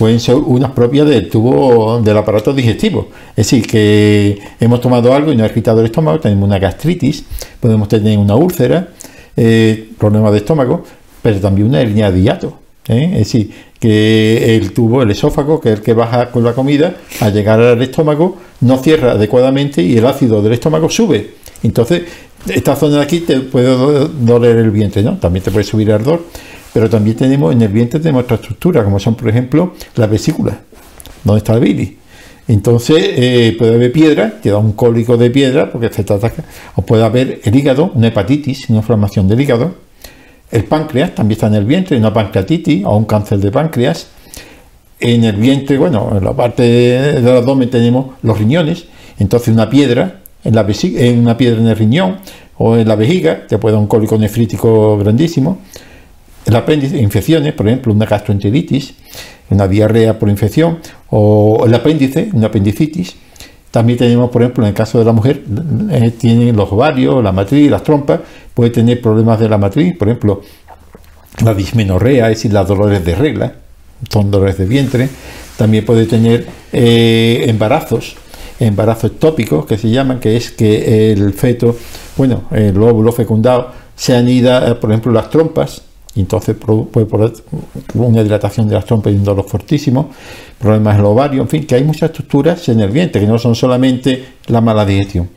Pueden 0.02 0.18
ser 0.18 0.34
unas 0.34 0.72
propias 0.72 1.08
del 1.08 1.28
tubo 1.28 2.00
del 2.00 2.16
aparato 2.16 2.52
digestivo. 2.52 3.06
Es 3.36 3.46
decir, 3.46 3.64
que 3.64 4.36
hemos 4.58 4.80
tomado 4.80 5.14
algo 5.14 5.30
y 5.30 5.36
no 5.36 5.44
ha 5.44 5.46
irritado 5.46 5.78
el 5.78 5.86
estómago, 5.86 6.18
tenemos 6.18 6.44
una 6.44 6.58
gastritis, 6.58 7.24
podemos 7.60 7.86
tener 7.86 8.18
una 8.18 8.34
úlcera, 8.34 8.88
eh, 9.36 9.90
problemas 9.96 10.32
de 10.32 10.38
estómago, 10.38 10.82
pero 11.22 11.38
también 11.38 11.68
una 11.68 11.80
hernia 11.80 12.10
de 12.10 12.20
hiato. 12.20 12.58
¿eh? 12.88 13.10
Es 13.12 13.18
decir, 13.18 13.52
que 13.78 14.56
el 14.56 14.72
tubo, 14.72 15.02
el 15.02 15.10
esófago, 15.12 15.60
que 15.60 15.68
es 15.68 15.78
el 15.78 15.84
que 15.84 15.94
baja 15.94 16.32
con 16.32 16.42
la 16.42 16.52
comida, 16.52 16.96
al 17.20 17.32
llegar 17.32 17.60
al 17.60 17.80
estómago, 17.80 18.38
no 18.60 18.78
cierra 18.78 19.12
adecuadamente 19.12 19.82
y 19.84 19.98
el 19.98 20.04
ácido 20.04 20.42
del 20.42 20.54
estómago 20.54 20.90
sube. 20.90 21.30
Entonces, 21.62 22.02
esta 22.48 22.74
zona 22.74 22.96
de 22.96 23.02
aquí 23.02 23.20
te 23.20 23.38
puede 23.38 24.08
doler 24.20 24.56
el 24.56 24.72
vientre, 24.72 25.04
¿no? 25.04 25.16
También 25.18 25.44
te 25.44 25.52
puede 25.52 25.64
subir 25.64 25.88
el 25.90 25.94
ardor, 25.94 26.24
pero 26.72 26.88
también 26.88 27.16
tenemos 27.16 27.52
en 27.52 27.62
el 27.62 27.68
vientre 27.68 28.00
tenemos 28.00 28.24
otra 28.24 28.36
estructura, 28.36 28.84
como 28.84 28.98
son, 28.98 29.14
por 29.14 29.28
ejemplo, 29.28 29.74
las 29.96 30.10
vesículas, 30.10 30.56
donde 31.24 31.38
está 31.38 31.54
el 31.54 31.60
bilis. 31.60 31.92
Entonces, 32.48 32.96
eh, 32.98 33.54
puede 33.58 33.74
haber 33.74 33.92
piedra, 33.92 34.40
te 34.42 34.50
da 34.50 34.58
un 34.58 34.72
cólico 34.72 35.16
de 35.16 35.30
piedra 35.30 35.70
porque 35.70 35.90
se 35.92 36.02
te 36.04 36.12
ataca, 36.12 36.44
o 36.74 36.82
puede 36.82 37.04
haber 37.04 37.40
el 37.44 37.54
hígado, 37.54 37.92
una 37.94 38.08
hepatitis, 38.08 38.68
una 38.68 38.78
inflamación 38.78 39.28
del 39.28 39.40
hígado, 39.40 39.74
el 40.52 40.64
páncreas 40.64 41.14
también 41.14 41.36
está 41.36 41.46
en 41.46 41.54
el 41.54 41.64
vientre, 41.64 41.96
una 41.96 42.12
pancreatitis 42.12 42.84
o 42.84 42.94
un 42.94 43.06
cáncer 43.06 43.38
de 43.38 43.50
páncreas. 43.50 44.08
En 45.00 45.24
el 45.24 45.36
vientre, 45.36 45.78
bueno, 45.78 46.12
en 46.16 46.22
la 46.22 46.34
parte 46.34 46.62
del 46.62 47.26
abdomen 47.28 47.70
tenemos 47.70 48.16
los 48.22 48.38
riñones, 48.38 48.84
entonces 49.18 49.52
una 49.52 49.70
piedra 49.70 50.20
en 50.44 50.54
la 50.54 50.66
una 51.16 51.36
piedra 51.36 51.60
en 51.60 51.66
el 51.68 51.76
riñón 51.76 52.18
o 52.58 52.76
en 52.76 52.86
la 52.86 52.96
vejiga 52.96 53.46
te 53.46 53.58
puede 53.58 53.74
dar 53.74 53.80
un 53.80 53.88
cólico 53.88 54.18
nefrítico 54.18 54.98
grandísimo. 54.98 55.58
El 56.44 56.56
apéndice, 56.56 56.98
infecciones, 56.98 57.52
por 57.52 57.68
ejemplo, 57.68 57.92
una 57.92 58.06
gastroenteritis, 58.06 58.94
una 59.50 59.68
diarrea 59.68 60.18
por 60.18 60.28
infección, 60.28 60.78
o 61.10 61.64
el 61.66 61.74
apéndice, 61.74 62.30
una 62.32 62.48
apendicitis. 62.48 63.14
También 63.70 63.98
tenemos, 63.98 64.30
por 64.30 64.42
ejemplo, 64.42 64.64
en 64.64 64.68
el 64.68 64.74
caso 64.74 64.98
de 64.98 65.04
la 65.04 65.12
mujer, 65.12 65.42
eh, 65.90 66.10
tienen 66.10 66.54
los 66.56 66.70
ovarios, 66.72 67.22
la 67.22 67.32
matriz, 67.32 67.70
las 67.70 67.82
trompas, 67.82 68.20
puede 68.54 68.70
tener 68.70 69.00
problemas 69.00 69.40
de 69.40 69.48
la 69.48 69.56
matriz, 69.56 69.96
por 69.96 70.08
ejemplo, 70.08 70.42
la 71.42 71.54
dismenorrea, 71.54 72.28
es 72.30 72.38
decir, 72.38 72.52
los 72.52 72.68
dolores 72.68 73.04
de 73.04 73.14
regla, 73.14 73.54
son 74.10 74.30
dolores 74.30 74.58
de 74.58 74.66
vientre. 74.66 75.08
También 75.56 75.84
puede 75.84 76.06
tener 76.06 76.46
eh, 76.72 77.44
embarazos, 77.46 78.16
embarazos 78.58 79.12
ectópicos, 79.12 79.64
que 79.64 79.78
se 79.78 79.88
llaman, 79.90 80.20
que 80.20 80.36
es 80.36 80.50
que 80.50 81.12
el 81.12 81.32
feto, 81.32 81.76
bueno, 82.16 82.44
el 82.50 82.76
óvulo 82.82 83.12
fecundado, 83.12 83.70
se 83.94 84.14
anida, 84.14 84.68
eh, 84.68 84.74
por 84.74 84.90
ejemplo, 84.90 85.12
las 85.12 85.30
trompas, 85.30 85.82
entonces 86.20 86.56
puede 86.56 87.06
poner 87.06 87.32
una 87.94 88.22
dilatación 88.22 88.68
de 88.68 88.74
las 88.74 88.84
trompas 88.84 89.12
y 89.12 89.16
un 89.16 89.24
dolor 89.24 89.46
fortísimo, 89.48 90.10
problemas 90.58 90.94
en 90.94 91.00
el 91.00 91.06
ovario, 91.06 91.42
en 91.42 91.48
fin, 91.48 91.66
que 91.66 91.74
hay 91.74 91.84
muchas 91.84 92.10
estructuras 92.10 92.68
en 92.68 92.80
el 92.80 92.90
vientre, 92.90 93.20
que 93.20 93.26
no 93.26 93.38
son 93.38 93.54
solamente 93.54 94.24
la 94.48 94.60
mala 94.60 94.84
digestión. 94.84 95.30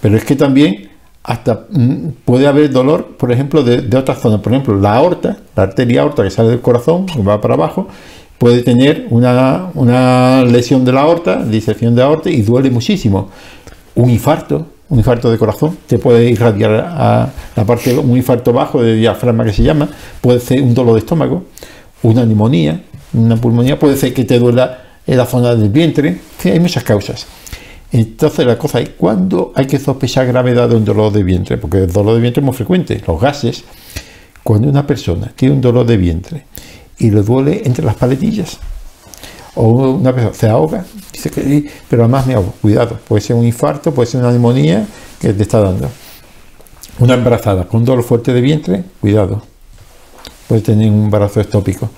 Pero 0.00 0.16
es 0.16 0.24
que 0.24 0.36
también 0.36 0.88
hasta 1.22 1.66
mm, 1.70 2.08
puede 2.24 2.46
haber 2.46 2.70
dolor, 2.70 3.16
por 3.18 3.30
ejemplo, 3.30 3.62
de, 3.62 3.96
otras 3.96 4.18
zonas. 4.18 4.40
Por 4.40 4.52
ejemplo, 4.52 4.74
la 4.80 4.94
aorta, 4.94 5.36
la 5.54 5.64
arteria 5.64 6.00
aorta 6.00 6.22
que 6.22 6.30
sale 6.30 6.48
del 6.48 6.60
corazón, 6.60 7.04
que 7.04 7.20
va 7.20 7.38
para 7.40 7.52
abajo, 7.52 7.86
puede 8.38 8.62
tener 8.62 9.06
una, 9.10 9.70
una 9.74 10.42
lesión 10.44 10.86
de 10.86 10.92
la 10.92 11.02
aorta, 11.02 11.44
disección 11.44 11.94
de 11.94 12.02
aorta, 12.02 12.30
y 12.30 12.40
duele 12.40 12.70
muchísimo. 12.70 13.28
Un 13.94 14.08
infarto, 14.08 14.68
un 14.90 14.98
infarto 14.98 15.30
de 15.30 15.38
corazón, 15.38 15.76
te 15.86 15.98
puede 15.98 16.30
irradiar 16.30 16.72
a 16.72 17.30
la 17.54 17.64
parte, 17.64 17.96
un 17.96 18.16
infarto 18.16 18.52
bajo 18.52 18.82
de 18.82 18.94
diafragma 18.96 19.44
que 19.44 19.52
se 19.52 19.62
llama, 19.62 19.88
puede 20.20 20.40
ser 20.40 20.62
un 20.62 20.74
dolor 20.74 20.94
de 20.94 21.00
estómago, 21.00 21.44
una 22.02 22.24
neumonía, 22.24 22.82
una 23.12 23.36
pulmonía, 23.36 23.78
puede 23.78 23.96
ser 23.96 24.14
que 24.14 24.24
te 24.24 24.38
duela 24.38 24.82
en 25.06 25.16
la 25.16 25.26
zona 25.26 25.54
del 25.54 25.68
vientre, 25.68 26.18
hay 26.44 26.60
muchas 26.60 26.84
causas. 26.84 27.26
Entonces 27.90 28.46
la 28.46 28.58
cosa 28.58 28.80
es, 28.80 28.90
¿cuándo 28.90 29.52
hay 29.54 29.66
que 29.66 29.78
sospechar 29.78 30.26
gravedad 30.26 30.68
de 30.68 30.76
un 30.76 30.84
dolor 30.84 31.12
de 31.12 31.22
vientre? 31.22 31.56
Porque 31.56 31.78
el 31.78 31.92
dolor 31.92 32.14
de 32.14 32.20
vientre 32.20 32.40
es 32.40 32.44
muy 32.44 32.54
frecuente, 32.54 33.02
los 33.06 33.20
gases. 33.20 33.64
Cuando 34.42 34.68
una 34.68 34.86
persona 34.86 35.32
tiene 35.34 35.54
un 35.54 35.60
dolor 35.60 35.86
de 35.86 35.96
vientre 35.96 36.44
y 36.98 37.10
le 37.10 37.22
duele 37.22 37.62
entre 37.64 37.84
las 37.84 37.96
paletillas, 37.96 38.58
o 39.60 39.90
una 39.90 40.12
persona 40.12 40.34
se 40.34 40.48
ahoga, 40.48 40.84
dice 41.12 41.30
que, 41.30 41.68
pero 41.90 42.04
además 42.04 42.26
me 42.28 42.34
ahogo, 42.34 42.54
cuidado, 42.62 42.96
puede 43.08 43.20
ser 43.20 43.34
un 43.34 43.44
infarto, 43.44 43.92
puede 43.92 44.08
ser 44.08 44.20
una 44.20 44.30
neumonía 44.30 44.86
que 45.20 45.32
te 45.32 45.42
está 45.42 45.58
dando. 45.58 45.90
Una 47.00 47.14
embarazada 47.14 47.64
con 47.66 47.84
dolor 47.84 48.04
fuerte 48.04 48.32
de 48.32 48.40
vientre, 48.40 48.84
cuidado, 49.00 49.42
puede 50.46 50.62
tener 50.62 50.88
un 50.88 51.04
embarazo 51.04 51.40
estópico. 51.40 51.90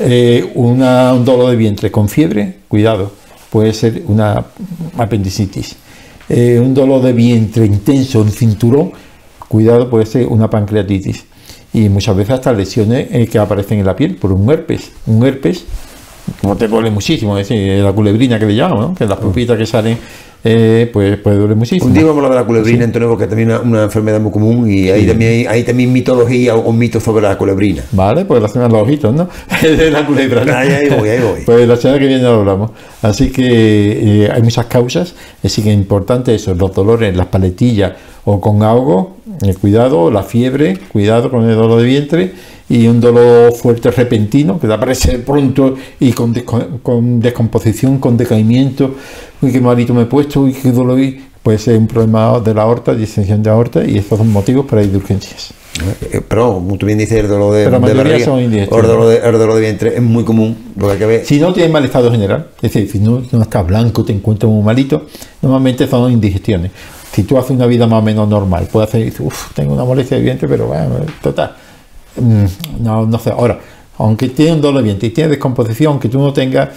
Eh, 0.00 0.50
un 0.56 0.80
dolor 1.24 1.50
de 1.50 1.56
vientre 1.56 1.92
con 1.92 2.08
fiebre, 2.08 2.58
cuidado, 2.66 3.12
puede 3.50 3.72
ser 3.72 4.02
una 4.08 4.44
apendicitis. 4.98 5.76
Eh, 6.28 6.60
un 6.60 6.74
dolor 6.74 7.02
de 7.02 7.12
vientre 7.12 7.66
intenso 7.66 8.20
en 8.20 8.30
cinturón, 8.30 8.90
cuidado, 9.46 9.88
puede 9.88 10.06
ser 10.06 10.26
una 10.26 10.50
pancreatitis. 10.50 11.24
Y 11.72 11.88
muchas 11.88 12.16
veces 12.16 12.34
hasta 12.34 12.52
lesiones 12.52 13.06
eh, 13.12 13.28
que 13.28 13.38
aparecen 13.38 13.78
en 13.78 13.86
la 13.86 13.94
piel 13.94 14.16
por 14.16 14.32
un 14.32 14.50
herpes. 14.50 14.90
Un 15.06 15.24
herpes 15.24 15.64
como 16.40 16.56
te 16.56 16.68
duele 16.68 16.90
muchísimo, 16.90 17.38
es 17.38 17.48
decir, 17.48 17.82
la 17.82 17.92
culebrina 17.92 18.38
que 18.38 18.46
le 18.46 18.54
llaman, 18.54 18.78
¿no? 18.78 18.94
que 18.94 19.06
las 19.06 19.18
pupitas 19.18 19.56
que 19.56 19.66
salen, 19.66 19.98
eh, 20.48 20.88
pues 20.92 21.16
puede 21.18 21.38
doler 21.38 21.56
muchísimo. 21.56 21.86
Un 21.86 21.92
día 21.92 22.04
vamos 22.04 22.22
a 22.22 22.26
hablar 22.26 22.38
de 22.38 22.44
la 22.44 22.46
culebrina, 22.46 22.84
Antonio, 22.84 23.08
porque 23.08 23.26
también 23.26 23.50
es 23.50 23.60
una, 23.60 23.84
enfermedad 23.84 24.20
muy 24.20 24.30
común 24.30 24.70
y 24.70 24.88
hay, 24.90 25.06
también, 25.06 25.48
hay 25.48 25.64
también 25.64 25.92
mitología 25.92 26.54
o 26.54 26.72
mitos 26.72 27.02
sobre 27.02 27.22
la 27.22 27.36
culebrina. 27.36 27.82
Vale, 27.92 28.24
pues 28.24 28.40
relacionan 28.40 28.70
los 28.70 28.82
ojitos, 28.82 29.12
¿no? 29.12 29.28
de 29.62 29.90
la 29.90 30.06
culebra. 30.06 30.42
Ahí, 30.58 30.88
voy, 30.88 31.08
ahí 31.08 31.20
voy. 31.20 31.40
Pues 31.44 31.66
la 31.66 31.76
semana 31.76 31.98
que 31.98 32.06
viene 32.06 32.22
lo 32.22 32.40
hablamos. 32.40 32.70
Así 33.02 33.30
que 33.30 34.24
eh, 34.24 34.30
hay 34.32 34.42
muchas 34.42 34.66
causas, 34.66 35.14
así 35.42 35.62
que 35.62 35.70
es 35.70 35.76
importante 35.76 36.34
eso, 36.34 36.54
los 36.54 36.72
dolores, 36.72 37.16
las 37.16 37.26
paletillas 37.26 37.92
o 38.24 38.40
con 38.40 38.62
ahogo, 38.62 39.15
eh, 39.42 39.54
cuidado, 39.54 40.10
la 40.10 40.22
fiebre, 40.22 40.78
cuidado 40.92 41.30
con 41.30 41.48
el 41.48 41.54
dolor 41.54 41.80
de 41.80 41.86
vientre 41.86 42.32
y 42.68 42.86
un 42.86 43.00
dolor 43.00 43.52
fuerte 43.52 43.90
repentino 43.90 44.58
que 44.58 44.66
te 44.66 44.72
aparece 44.72 45.18
pronto 45.18 45.74
y 46.00 46.12
con, 46.12 46.34
con 46.82 47.20
descomposición, 47.20 47.98
con 47.98 48.16
decaimiento, 48.16 48.94
uy, 49.40 49.52
qué 49.52 49.60
malito 49.60 49.94
me 49.94 50.02
he 50.02 50.06
puesto, 50.06 50.40
uy, 50.40 50.52
qué 50.52 50.72
dolor, 50.72 50.98
puede 51.42 51.58
ser 51.58 51.78
un 51.78 51.86
problema 51.86 52.40
de 52.40 52.54
la 52.54 52.62
aorta, 52.62 52.94
distensión 52.94 53.42
de 53.42 53.50
aorta 53.50 53.84
y 53.84 53.98
estos 53.98 54.18
son 54.18 54.32
motivos 54.32 54.66
para 54.66 54.82
ir 54.82 54.90
de 54.90 54.96
urgencias. 54.96 55.52
Eh, 56.12 56.20
pero, 56.26 56.54
como 56.54 56.76
tú 56.78 56.86
bien 56.86 56.98
dices, 56.98 57.18
el 57.18 57.28
dolor 57.28 57.54
de, 57.54 57.64
Pero 57.64 57.80
de 57.80 57.94
barriga 57.94 58.24
son 58.24 58.40
el 58.40 58.66
dolor 58.66 59.08
de, 59.08 59.16
el 59.16 59.32
dolor 59.32 59.54
de 59.54 59.60
vientre 59.60 59.94
es 59.96 60.02
muy 60.02 60.24
común. 60.24 60.72
Lo 60.76 60.88
que. 60.96 61.24
Si 61.24 61.38
no 61.38 61.52
tienes 61.52 61.72
mal 61.72 61.84
estado 61.84 62.10
general, 62.10 62.48
es 62.56 62.72
decir, 62.72 62.90
si 62.90 62.98
no, 62.98 63.22
no 63.30 63.42
estás 63.42 63.66
blanco, 63.66 64.04
te 64.04 64.12
encuentras 64.12 64.50
muy 64.50 64.62
malito, 64.62 65.06
normalmente 65.42 65.86
son 65.86 66.10
indigestiones. 66.12 66.70
Si 67.12 67.22
tú 67.22 67.38
haces 67.38 67.52
una 67.52 67.66
vida 67.66 67.86
más 67.86 68.00
o 68.00 68.02
menos 68.02 68.28
normal, 68.28 68.68
puedes 68.70 68.88
hacer, 68.88 69.12
uff, 69.20 69.54
tengo 69.54 69.74
una 69.74 69.84
molestia 69.84 70.16
de 70.18 70.22
vientre, 70.22 70.48
pero 70.48 70.66
bueno, 70.66 70.96
total 71.22 71.54
Mm, 72.20 72.82
no, 72.82 73.06
no 73.06 73.18
sé, 73.18 73.30
ahora, 73.30 73.58
aunque 73.98 74.28
tiene 74.30 74.52
un 74.52 74.60
dolor 74.60 74.82
bien 74.82 74.98
y 75.00 75.10
tiene 75.10 75.30
descomposición, 75.30 75.92
aunque 75.92 76.08
tú 76.08 76.18
no 76.18 76.32
tengas, 76.32 76.70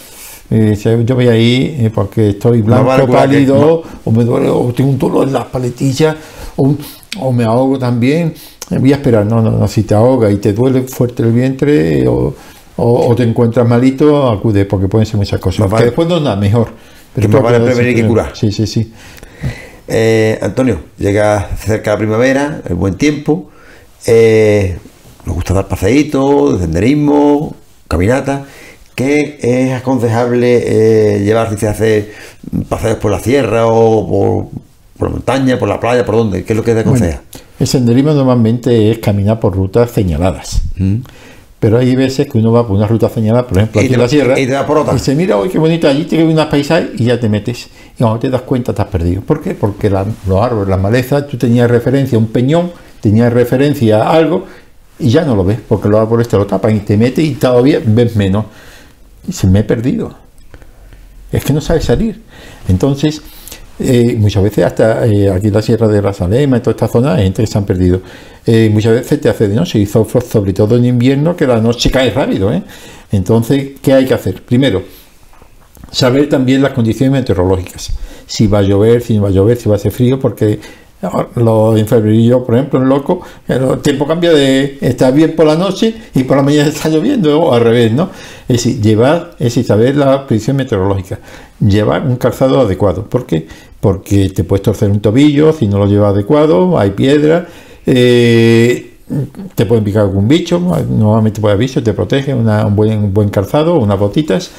eh, 0.50 0.78
yo 1.06 1.16
voy 1.16 1.28
ahí 1.28 1.78
eh, 1.80 1.92
porque 1.94 2.30
estoy 2.30 2.62
blanco, 2.62 3.08
pálido, 3.08 3.84
o 4.04 4.12
me 4.12 4.24
duele, 4.24 4.50
o 4.50 4.74
tengo 4.74 4.90
un 4.90 5.00
dolor 5.00 5.28
en 5.28 5.34
las 5.34 5.46
paletillas, 5.46 6.16
o, 6.58 7.32
me 7.32 7.46
ahogo 7.46 7.80
también, 7.80 8.34
voy 8.70 8.94
a 8.94 8.96
esperar, 8.96 9.26
no, 9.26 9.42
no, 9.42 9.52
no, 9.52 9.68
si 9.68 9.84
te 9.84 9.96
ahoga 9.96 10.30
y 10.32 10.38
te 10.38 10.54
duele 10.54 10.84
fuerte 10.84 11.24
el 11.24 11.32
vientre, 11.32 12.06
o, 12.08 13.16
te 13.16 13.24
encuentras 13.24 13.68
malito, 13.68 14.30
acude, 14.30 14.66
porque 14.66 14.88
pueden 14.88 15.06
ser 15.06 15.18
muchas 15.18 15.40
cosas. 15.40 15.72
que 15.74 15.86
después 15.86 16.08
no 16.08 16.18
es 16.18 16.24
nada, 16.24 16.36
mejor. 16.36 16.70
Pero 17.14 17.28
que 17.28 17.34
más 17.34 17.44
vale 17.44 17.60
prevenir 17.60 17.96
que 17.96 18.08
curar. 18.08 18.32
Sí, 18.36 18.52
sí, 18.52 18.68
sí. 18.68 18.94
Antonio, 20.42 20.80
llega 20.98 21.50
cerca 21.58 21.92
la 21.92 21.98
primavera, 21.98 22.62
el 22.68 22.76
buen 22.76 22.96
tiempo. 22.96 23.50
Eh, 24.06 24.78
nos 25.26 25.36
gusta 25.36 25.54
dar 25.54 25.68
paseitos, 25.68 26.60
senderismo, 26.60 27.56
caminata. 27.88 28.46
¿Qué 28.96 29.40
es 29.42 29.74
aconsejable 29.74 31.16
eh, 31.16 31.20
llevar 31.20 31.50
si 31.50 31.58
se 31.58 31.68
hace 31.68 32.12
paseos 32.68 32.98
por 32.98 33.12
la 33.12 33.20
sierra 33.20 33.68
o 33.68 34.50
por, 34.98 35.08
la 35.08 35.14
montaña, 35.14 35.60
por 35.60 35.70
la 35.70 35.80
playa, 35.80 36.06
por 36.06 36.16
dónde? 36.16 36.44
¿Qué 36.44 36.54
es 36.54 36.58
lo 36.58 36.64
que 36.64 36.74
te 36.74 36.82
aconseja? 36.82 37.22
El 37.60 37.68
senderismo 37.68 38.14
normalmente 38.14 38.92
es 38.92 39.00
caminar 39.00 39.40
por 39.40 39.56
rutas 39.56 39.92
señaladas. 39.92 40.62
Mm. 40.78 40.98
Pero 41.60 41.78
hay 41.78 41.94
veces 41.94 42.30
que 42.30 42.38
uno 42.38 42.54
va 42.54 42.66
por 42.66 42.78
una 42.78 42.88
ruta 42.88 43.10
señalada, 43.10 43.46
por 43.46 43.58
ejemplo, 43.58 43.82
aquí 43.82 43.94
en 43.94 44.00
la 44.00 44.08
sierra, 44.08 44.40
y 44.40 44.48
te 44.48 44.58
por 44.64 44.78
otra. 44.78 44.96
y 44.96 45.00
se 45.00 45.14
mira, 45.14 45.36
hoy 45.36 45.50
qué 45.50 45.60
bonito, 45.60 45.90
allí 45.90 46.06
tiene 46.06 46.24
unas 46.24 46.46
paisajes 46.46 46.92
y 46.98 47.04
ya 47.04 47.20
te 47.20 47.28
metes. 47.28 47.68
Y 47.98 48.02
cuando 48.02 48.18
te 48.18 48.30
das 48.30 48.44
cuenta, 48.44 48.74
te 48.74 48.82
has 48.82 48.88
perdido. 48.88 49.22
¿Por 49.22 49.42
qué? 49.42 49.56
Porque 49.56 49.90
los 49.90 50.42
árboles, 50.42 50.70
las 50.70 50.80
malezas, 50.80 51.28
tú 51.28 51.38
tenías 51.38 51.70
referencia 51.70 52.18
a 52.18 52.20
un 52.20 52.28
peñón, 52.28 52.72
tenías 53.02 53.34
referencia 53.34 54.04
a 54.04 54.12
algo, 54.14 54.46
y 55.00 55.10
ya 55.10 55.26
no 55.26 55.36
lo 55.36 55.44
ves, 55.44 55.60
porque 55.68 55.90
los 55.90 56.00
árboles 56.00 56.30
te 56.30 56.38
lo 56.38 56.48
tapan 56.48 56.78
y 56.78 56.80
te 56.80 56.96
metes 56.96 57.26
y 57.26 57.36
todavía 57.36 57.82
ves 57.86 58.16
menos. 58.16 58.46
Y 59.28 59.34
se 59.34 59.48
me 59.48 59.60
he 59.60 59.64
perdido. 59.66 60.16
Es 61.30 61.44
que 61.44 61.52
no 61.52 61.60
sabes 61.60 61.84
salir. 61.84 62.22
Entonces, 62.70 63.22
eh, 63.80 64.16
muchas 64.18 64.44
veces 64.44 64.66
hasta 64.66 65.06
eh, 65.08 65.30
aquí 65.32 65.48
en 65.48 65.54
la 65.54 65.62
Sierra 65.62 65.88
de 65.88 66.02
la 66.02 66.14
Salema, 66.14 66.58
en 66.58 66.62
toda 66.64 66.72
esta 66.74 66.88
zona, 66.88 67.16
hay 67.16 67.24
gente 67.24 67.42
que 67.44 67.48
se 67.48 67.58
han 67.58 67.66
perdido. 67.66 68.02
Eh, 68.46 68.70
muchas 68.72 68.94
veces 68.94 69.20
te 69.22 69.30
hace 69.30 69.48
de 69.48 69.56
noche, 69.56 69.80
y 69.80 69.86
so- 69.86 70.08
sobre 70.28 70.54
todo 70.54 70.76
en 70.78 70.86
invierno, 70.86 71.36
que 71.36 71.46
la 71.48 71.60
noche 71.62 71.90
cae 71.90 72.12
rápido. 72.12 72.52
¿eh? 72.54 72.64
Entonces, 73.12 73.70
¿qué 73.82 73.94
hay 73.94 74.06
que 74.06 74.14
hacer? 74.14 74.42
Primero, 74.44 74.84
saber 75.92 76.30
también 76.30 76.62
las 76.62 76.74
condiciones 76.74 77.12
meteorológicas. 77.12 77.92
Si 78.26 78.48
va 78.48 78.60
a 78.60 78.62
llover, 78.62 79.02
si 79.02 79.16
no 79.16 79.24
va 79.24 79.30
a 79.30 79.32
llover, 79.32 79.58
si 79.58 79.70
va 79.70 79.76
a 79.76 79.78
hacer 79.78 79.92
frío, 79.92 80.20
porque 80.20 80.60
los 81.36 81.80
en 81.80 81.88
febrero, 81.88 82.44
por 82.46 82.56
ejemplo, 82.56 82.80
en 82.82 82.90
loco, 82.90 83.22
el 83.48 83.80
tiempo 83.80 84.06
cambia 84.06 84.32
de 84.34 84.78
estar 84.82 85.14
bien 85.14 85.34
por 85.34 85.46
la 85.46 85.56
noche 85.56 85.94
y 86.14 86.24
por 86.26 86.36
la 86.38 86.44
mañana 86.44 86.68
está 86.70 86.90
lloviendo, 86.90 87.40
o 87.42 87.54
al 87.54 87.62
revés, 87.62 87.92
¿no? 87.94 88.10
Es 88.48 88.58
decir, 88.64 88.82
llevar, 88.82 89.32
es 89.40 89.54
saber 89.66 89.96
la 89.96 90.28
predicción 90.28 90.58
meteorológica, 90.58 91.20
llevar 91.60 92.04
un 92.06 92.16
calzado 92.18 92.60
adecuado. 92.62 93.06
¿Por 93.06 93.26
qué? 93.26 93.48
Porque 93.80 94.30
te 94.30 94.44
puedes 94.44 94.64
torcer 94.64 94.90
un 94.92 95.00
tobillo 95.00 95.54
si 95.54 95.68
no 95.68 95.78
lo 95.78 95.86
llevas 95.88 96.14
adecuado, 96.14 96.78
hay 96.80 96.92
piedra, 96.92 97.48
eh, 97.86 98.94
te 99.56 99.66
pueden 99.66 99.84
picar 99.84 100.04
algún 100.04 100.28
bicho, 100.28 100.60
normalmente 100.60 101.42
puede 101.42 101.56
aviso, 101.56 101.82
te 101.82 101.94
protege, 101.94 102.34
una- 102.34 102.66
un, 102.66 102.76
buen, 102.76 102.98
un 103.00 103.14
buen 103.14 103.30
calzado, 103.30 103.80
unas 103.80 103.98
botitas 104.00 104.52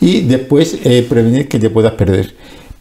y 0.00 0.20
después 0.22 0.78
eh, 0.84 1.06
prevenir 1.08 1.48
que 1.48 1.58
te 1.58 1.70
puedas 1.70 1.92
perder. 1.92 2.34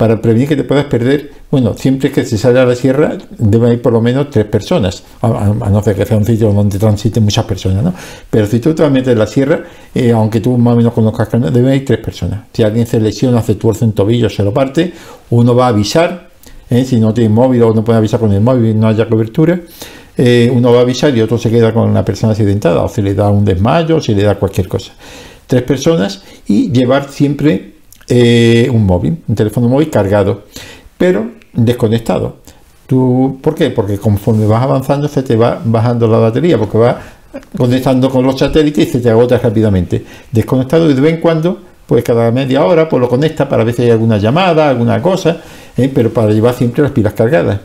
Para 0.04 0.22
prevenir 0.22 0.50
que 0.50 0.58
te 0.58 0.66
puedas 0.66 0.84
perder, 0.84 1.32
bueno, 1.50 1.76
siempre 1.76 2.12
que 2.12 2.26
se 2.26 2.38
sale 2.38 2.60
a 2.60 2.66
la 2.66 2.76
sierra 2.76 3.18
deben 3.38 3.72
ir 3.72 3.82
por 3.82 3.94
lo 3.94 4.02
menos 4.02 4.30
tres 4.30 4.44
personas, 4.44 5.02
a, 5.22 5.54
no 5.72 5.82
ser 5.82 5.96
que 5.96 6.06
sea 6.06 6.18
un 6.18 6.26
sitio 6.26 6.52
donde 6.52 6.78
transiten 6.78 7.24
muchas 7.24 7.46
personas, 7.46 7.82
¿no? 7.86 7.94
Pero 8.30 8.46
si 8.46 8.60
tú 8.60 8.76
te 8.76 8.90
meter 8.90 9.14
en 9.14 9.20
la 9.20 9.28
sierra, 9.28 9.64
eh, 9.96 10.12
aunque 10.12 10.42
tú 10.42 10.58
más 10.58 10.74
o 10.74 10.76
menos 10.76 10.92
conozcas 10.92 11.30
camino, 11.30 11.50
deben 11.52 11.74
ir 11.74 11.86
tres 11.86 12.00
personas. 12.00 12.42
Si 12.52 12.64
alguien 12.64 12.86
se 12.86 13.00
lesiona, 13.00 13.42
se 13.42 13.56
tuerce 13.56 13.86
un 13.86 13.94
tobillo, 13.94 14.30
se 14.30 14.44
lo 14.44 14.54
parte, 14.54 14.92
uno 15.30 15.56
va 15.56 15.68
a 15.68 15.70
avisar, 15.70 16.32
¿eh? 16.70 16.84
si 16.84 17.00
no 17.00 17.14
tiene 17.14 17.30
móvil 17.30 17.64
o 17.64 17.74
no 17.74 17.82
puede 17.82 18.00
avisar 18.00 18.20
con 18.20 18.34
el 18.34 18.42
móvil, 18.42 18.78
no 18.78 18.90
haya 18.90 19.08
cobertura, 19.08 19.58
eh, 20.18 20.52
uno 20.54 20.74
va 20.74 20.80
a 20.80 20.82
avisar 20.82 21.16
y 21.16 21.22
otro 21.22 21.38
se 21.38 21.50
queda 21.50 21.74
con 21.74 21.94
la 21.94 22.04
persona 22.04 22.34
accidentada, 22.34 22.84
o 22.84 22.90
se 22.90 23.02
le 23.02 23.14
da 23.14 23.30
un 23.30 23.46
desmayo, 23.46 23.96
o 23.96 24.02
se 24.02 24.14
le 24.14 24.24
da 24.24 24.36
cualquier 24.36 24.68
cosa. 24.68 24.92
Tres 25.48 25.62
personas 25.62 26.24
y 26.46 26.74
llevar 26.74 27.10
siempre 27.10 27.73
eh, 28.16 28.70
un 28.70 28.86
móvil, 28.86 29.24
un 29.28 29.34
teléfono 29.34 29.68
móvil 29.68 29.90
cargado, 29.90 30.44
pero 31.00 31.32
desconectado. 31.52 32.36
¿Tú, 32.86 33.40
¿Por 33.42 33.56
qué? 33.56 33.72
Porque 33.72 33.98
conforme 33.98 34.46
vas 34.46 34.62
avanzando 34.62 35.08
se 35.08 35.24
te 35.24 35.36
va 35.36 35.60
bajando 35.66 36.08
la 36.08 36.20
batería, 36.20 36.60
porque 36.60 36.78
va 36.78 37.02
conectando 37.58 38.12
con 38.12 38.24
los 38.24 38.38
satélites 38.38 38.88
y 38.88 38.92
se 38.92 39.00
te 39.00 39.10
agota 39.10 39.40
rápidamente. 39.40 40.06
Desconectado 40.32 40.92
y 40.92 40.94
de 40.94 41.02
vez 41.02 41.16
en 41.16 41.22
cuando, 41.22 41.60
pues 41.88 42.04
cada 42.04 42.30
media 42.30 42.64
hora, 42.64 42.88
pues 42.88 43.02
lo 43.02 43.10
conecta 43.10 43.50
para 43.50 43.64
ver 43.64 43.74
si 43.74 43.82
hay 43.82 43.90
alguna 43.90 44.20
llamada, 44.20 44.70
alguna 44.70 45.02
cosa, 45.02 45.42
¿eh? 45.76 45.92
pero 45.92 46.14
para 46.14 46.32
llevar 46.32 46.54
siempre 46.54 46.84
las 46.84 46.92
pilas 46.92 47.14
cargadas. 47.14 47.62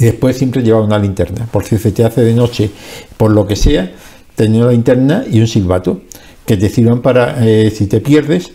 Y 0.00 0.06
después 0.06 0.36
siempre 0.36 0.64
llevar 0.64 0.82
una 0.82 0.98
linterna, 0.98 1.46
por 1.52 1.62
si 1.64 1.78
se 1.78 1.92
te 1.92 2.04
hace 2.04 2.22
de 2.22 2.34
noche, 2.34 2.68
por 3.16 3.30
lo 3.30 3.46
que 3.46 3.54
sea, 3.54 3.92
tener 4.34 4.62
una 4.62 4.72
linterna 4.72 5.24
y 5.30 5.40
un 5.40 5.46
silbato, 5.46 6.00
que 6.44 6.56
te 6.56 6.68
sirvan 6.68 7.00
para, 7.00 7.46
eh, 7.46 7.70
si 7.70 7.86
te 7.86 8.00
pierdes, 8.00 8.50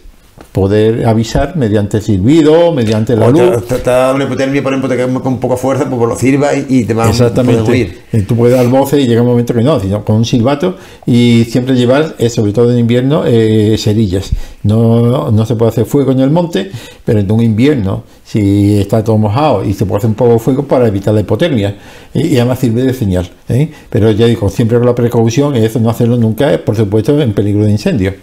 poder 0.52 1.06
avisar 1.06 1.56
mediante 1.58 2.00
silbido, 2.02 2.72
mediante 2.74 3.16
la 3.16 3.28
O 3.28 3.32
luz. 3.32 3.66
te, 3.68 3.76
te, 3.76 3.82
te 3.82 3.90
da 3.90 4.14
una 4.14 4.24
hipotermia, 4.26 4.64
por 4.64 4.72
ejemplo, 4.74 4.90
te 4.90 4.96
quedas 4.96 5.22
con 5.22 5.40
poca 5.40 5.58
fuerza, 5.58 5.90
pues 5.90 6.02
lo 6.10 6.16
sirva 6.18 6.54
y, 6.56 6.66
y 6.70 6.84
te 6.86 6.94
va 6.94 7.10
Exactamente. 7.10 7.62
puedes 7.64 7.70
huir. 7.90 8.02
Eh, 8.14 8.22
Tú 8.28 8.36
puedes 8.36 8.56
dar 8.56 8.68
voces 8.68 9.02
y 9.04 9.08
llega 9.08 9.22
un 9.22 9.28
momento 9.28 9.54
que 9.54 9.62
no, 9.62 9.80
sino 9.80 10.04
con 10.06 10.18
un 10.18 10.26
silbato 10.26 10.76
y 11.06 11.46
siempre 11.50 11.76
llevar, 11.76 12.16
eh, 12.20 12.30
sobre 12.30 12.54
todo 12.54 12.72
en 12.72 12.80
invierno, 12.80 13.24
eh, 13.26 13.76
cerillas. 13.78 14.32
No, 14.64 15.32
no 15.32 15.46
se 15.46 15.56
puede 15.56 15.70
hacer 15.70 15.86
fuego 15.86 16.12
en 16.12 16.20
el 16.22 16.32
monte, 16.32 16.72
pero 17.04 17.20
en 17.20 17.32
un 17.32 17.42
invierno, 17.44 18.04
si 18.26 18.78
está 18.80 19.04
todo 19.04 19.18
mojado 19.18 19.64
y 19.66 19.74
se 19.74 19.86
puede 19.86 20.00
hacer 20.00 20.10
un 20.10 20.16
poco 20.16 20.34
de 20.34 20.40
fuego 20.40 20.64
para 20.64 20.88
evitar 20.88 21.14
la 21.14 21.20
hipotermia. 21.22 21.76
Y, 22.14 22.28
y 22.28 22.38
además 22.38 22.60
sirve 22.60 22.84
de 22.84 22.94
señal. 22.94 23.30
¿eh? 23.50 23.70
Pero 23.90 24.12
ya 24.12 24.26
digo, 24.26 24.50
siempre 24.50 24.78
con 24.78 24.88
la 24.88 24.96
precaución, 24.96 25.56
eso 25.56 25.80
no 25.80 25.90
hacerlo 25.90 26.18
nunca, 26.18 26.58
por 26.66 26.76
supuesto, 26.76 27.20
en 27.22 27.34
peligro 27.34 27.66
de 27.66 27.72
incendio. 27.72 28.14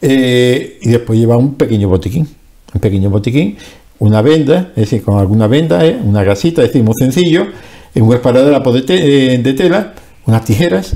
Eh, 0.00 0.78
y 0.82 0.90
después 0.90 1.18
lleva 1.18 1.36
un 1.36 1.54
pequeño 1.54 1.88
botiquín. 1.88 2.28
Un 2.74 2.80
pequeño 2.80 3.10
botiquín, 3.10 3.56
una 3.98 4.22
venda, 4.22 4.70
es 4.76 4.90
decir, 4.90 5.02
con 5.02 5.18
alguna 5.18 5.46
venda, 5.46 5.84
eh, 5.84 5.98
una 6.04 6.22
gasita, 6.22 6.62
es 6.62 6.68
decir, 6.68 6.82
muy 6.84 6.94
sencillo, 6.98 7.46
un 7.94 8.12
esparador 8.14 8.62
de, 8.72 8.82
te- 8.82 9.34
eh, 9.34 9.38
de 9.38 9.52
tela, 9.54 9.94
unas 10.26 10.44
tijeras, 10.44 10.94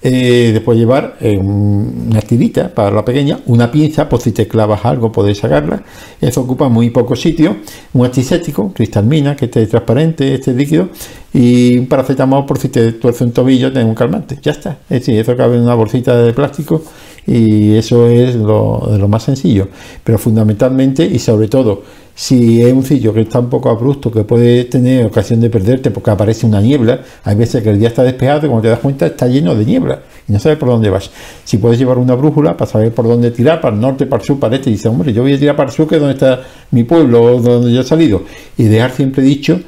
después 0.00 0.78
llevar 0.78 1.16
un- 1.20 2.08
una 2.10 2.20
tirita 2.20 2.68
para 2.72 2.90
la 2.92 3.04
pequeña, 3.04 3.40
una 3.46 3.70
pinza, 3.72 4.08
por 4.08 4.20
si 4.20 4.30
te 4.30 4.46
clavas 4.46 4.84
algo 4.84 5.10
podéis 5.10 5.38
sacarla. 5.38 5.82
Eso 6.20 6.42
ocupa 6.42 6.68
muy 6.68 6.90
poco 6.90 7.16
sitio. 7.16 7.56
Un 7.94 8.04
antiséptico, 8.04 8.72
cristalmina, 8.72 9.34
que 9.34 9.46
esté 9.46 9.66
transparente, 9.66 10.34
este 10.34 10.52
líquido, 10.52 10.90
y 11.34 11.76
un 11.78 11.86
paracetamol 11.88 12.46
por 12.46 12.58
si 12.58 12.68
te 12.68 12.92
tuerce 12.92 13.24
un 13.24 13.32
tobillo, 13.32 13.72
tener 13.72 13.88
un 13.88 13.94
calmante. 13.96 14.38
Ya 14.42 14.52
está. 14.52 14.78
Es 14.88 15.00
decir, 15.00 15.18
eso 15.18 15.36
cabe 15.36 15.56
en 15.56 15.62
una 15.62 15.74
bolsita 15.74 16.16
de 16.22 16.32
plástico 16.32 16.84
y 17.28 17.76
eso 17.76 18.06
es 18.08 18.34
lo, 18.36 18.96
lo 18.98 19.06
más 19.06 19.24
sencillo. 19.24 19.68
Pero 20.02 20.18
fundamentalmente 20.18 21.04
y 21.04 21.18
sobre 21.18 21.48
todo, 21.48 21.82
si 22.14 22.62
es 22.62 22.72
un 22.72 22.82
sitio 22.82 23.12
que 23.12 23.20
está 23.20 23.38
un 23.38 23.50
poco 23.50 23.68
abrupto, 23.68 24.10
que 24.10 24.24
puede 24.24 24.64
tener 24.64 25.04
ocasión 25.04 25.38
de 25.40 25.50
perderte 25.50 25.90
porque 25.90 26.10
aparece 26.10 26.46
una 26.46 26.60
niebla, 26.60 27.00
hay 27.24 27.36
veces 27.36 27.62
que 27.62 27.68
el 27.68 27.78
día 27.78 27.88
está 27.88 28.02
despejado 28.02 28.46
y 28.46 28.48
cuando 28.48 28.62
te 28.62 28.68
das 28.68 28.78
cuenta 28.78 29.06
está 29.06 29.26
lleno 29.26 29.54
de 29.54 29.64
niebla 29.66 30.00
y 30.26 30.32
no 30.32 30.38
sabes 30.38 30.56
por 30.56 30.70
dónde 30.70 30.88
vas. 30.88 31.10
Si 31.44 31.58
puedes 31.58 31.78
llevar 31.78 31.98
una 31.98 32.14
brújula 32.14 32.56
para 32.56 32.70
saber 32.70 32.94
por 32.94 33.06
dónde 33.06 33.30
tirar, 33.30 33.60
para 33.60 33.74
el 33.74 33.80
norte, 33.80 34.06
para 34.06 34.22
el 34.22 34.26
sur, 34.26 34.40
para 34.40 34.56
este, 34.56 34.70
y 34.70 34.72
dices, 34.72 34.86
hombre, 34.86 35.12
yo 35.12 35.20
voy 35.20 35.34
a 35.34 35.38
tirar 35.38 35.54
para 35.54 35.68
el 35.68 35.76
sur, 35.76 35.86
que 35.86 35.96
es 35.96 36.00
donde 36.00 36.14
está 36.14 36.40
mi 36.70 36.84
pueblo, 36.84 37.40
donde 37.40 37.72
yo 37.72 37.82
he 37.82 37.84
salido, 37.84 38.22
y 38.56 38.64
dejar 38.64 38.92
siempre 38.92 39.22
dicho 39.22 39.60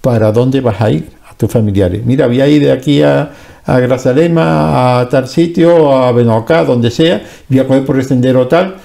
para 0.00 0.32
dónde 0.32 0.60
vas 0.60 0.80
a 0.80 0.90
ir 0.90 1.08
a 1.30 1.34
tus 1.34 1.50
familiares. 1.50 2.04
Mira, 2.04 2.26
voy 2.26 2.40
a 2.40 2.48
ir 2.48 2.62
de 2.62 2.72
aquí 2.72 3.00
a, 3.00 3.30
a 3.66 3.78
Grazalema, 3.80 5.00
a 5.00 5.08
tal 5.08 5.26
sitio, 5.28 5.92
a 5.92 6.12
Benocá, 6.12 6.64
donde 6.64 6.90
sea, 6.90 7.22
voy 7.48 7.58
a 7.58 7.66
coger 7.66 7.84
por 7.84 7.96
el 7.96 8.04
sendero 8.04 8.46
tal, 8.46 8.76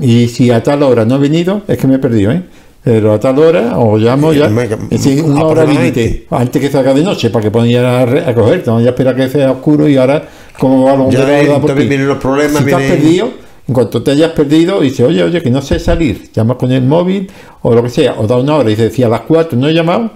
y 0.00 0.28
si 0.28 0.50
a 0.50 0.62
tal 0.62 0.82
hora 0.82 1.04
no 1.04 1.16
he 1.16 1.18
venido, 1.18 1.62
es 1.66 1.78
que 1.78 1.86
me 1.86 1.94
he 1.94 1.98
perdido, 1.98 2.32
¿eh? 2.32 2.42
Pero 2.82 3.12
a 3.12 3.20
tal 3.20 3.38
hora, 3.38 3.78
o 3.78 3.98
llamo 3.98 4.32
ya, 4.32 4.46
es 4.90 5.02
decir, 5.04 5.22
una 5.22 5.44
hora 5.44 5.64
límite, 5.64 6.26
antes 6.30 6.62
que 6.62 6.70
salga 6.70 6.94
de 6.94 7.02
noche, 7.02 7.28
para 7.30 7.42
que 7.44 7.50
puedan 7.50 7.84
a, 7.84 8.02
a 8.30 8.34
cogerte, 8.34 8.70
no 8.70 8.80
ya 8.80 8.90
espera 8.90 9.14
que 9.14 9.28
sea 9.28 9.50
oscuro 9.52 9.86
y 9.88 9.96
ahora, 9.98 10.22
como 10.58 10.84
va 10.84 10.92
a 10.92 10.96
entonces 11.56 11.88
vienen 11.88 12.08
los 12.08 12.18
problemas, 12.18 12.58
Si 12.58 12.64
te 12.64 12.74
has 12.74 12.78
viene- 12.80 12.94
perdido, 12.96 13.30
en 13.68 13.74
cuanto 13.74 14.02
te 14.02 14.10
hayas 14.12 14.30
perdido, 14.32 14.80
dice, 14.80 15.04
oye, 15.04 15.22
oye, 15.22 15.42
que 15.42 15.50
no 15.50 15.60
sé 15.62 15.78
salir, 15.78 16.30
llamas 16.32 16.56
con 16.56 16.72
el 16.72 16.82
móvil 16.82 17.30
o 17.62 17.74
lo 17.74 17.82
que 17.82 17.90
sea, 17.90 18.14
o 18.18 18.26
da 18.26 18.36
una 18.36 18.56
hora 18.56 18.70
y 18.70 18.74
dice, 18.74 18.90
si 18.90 19.02
a 19.02 19.08
las 19.08 19.20
4 19.22 19.58
no 19.58 19.68
he 19.68 19.74
llamado, 19.74 20.10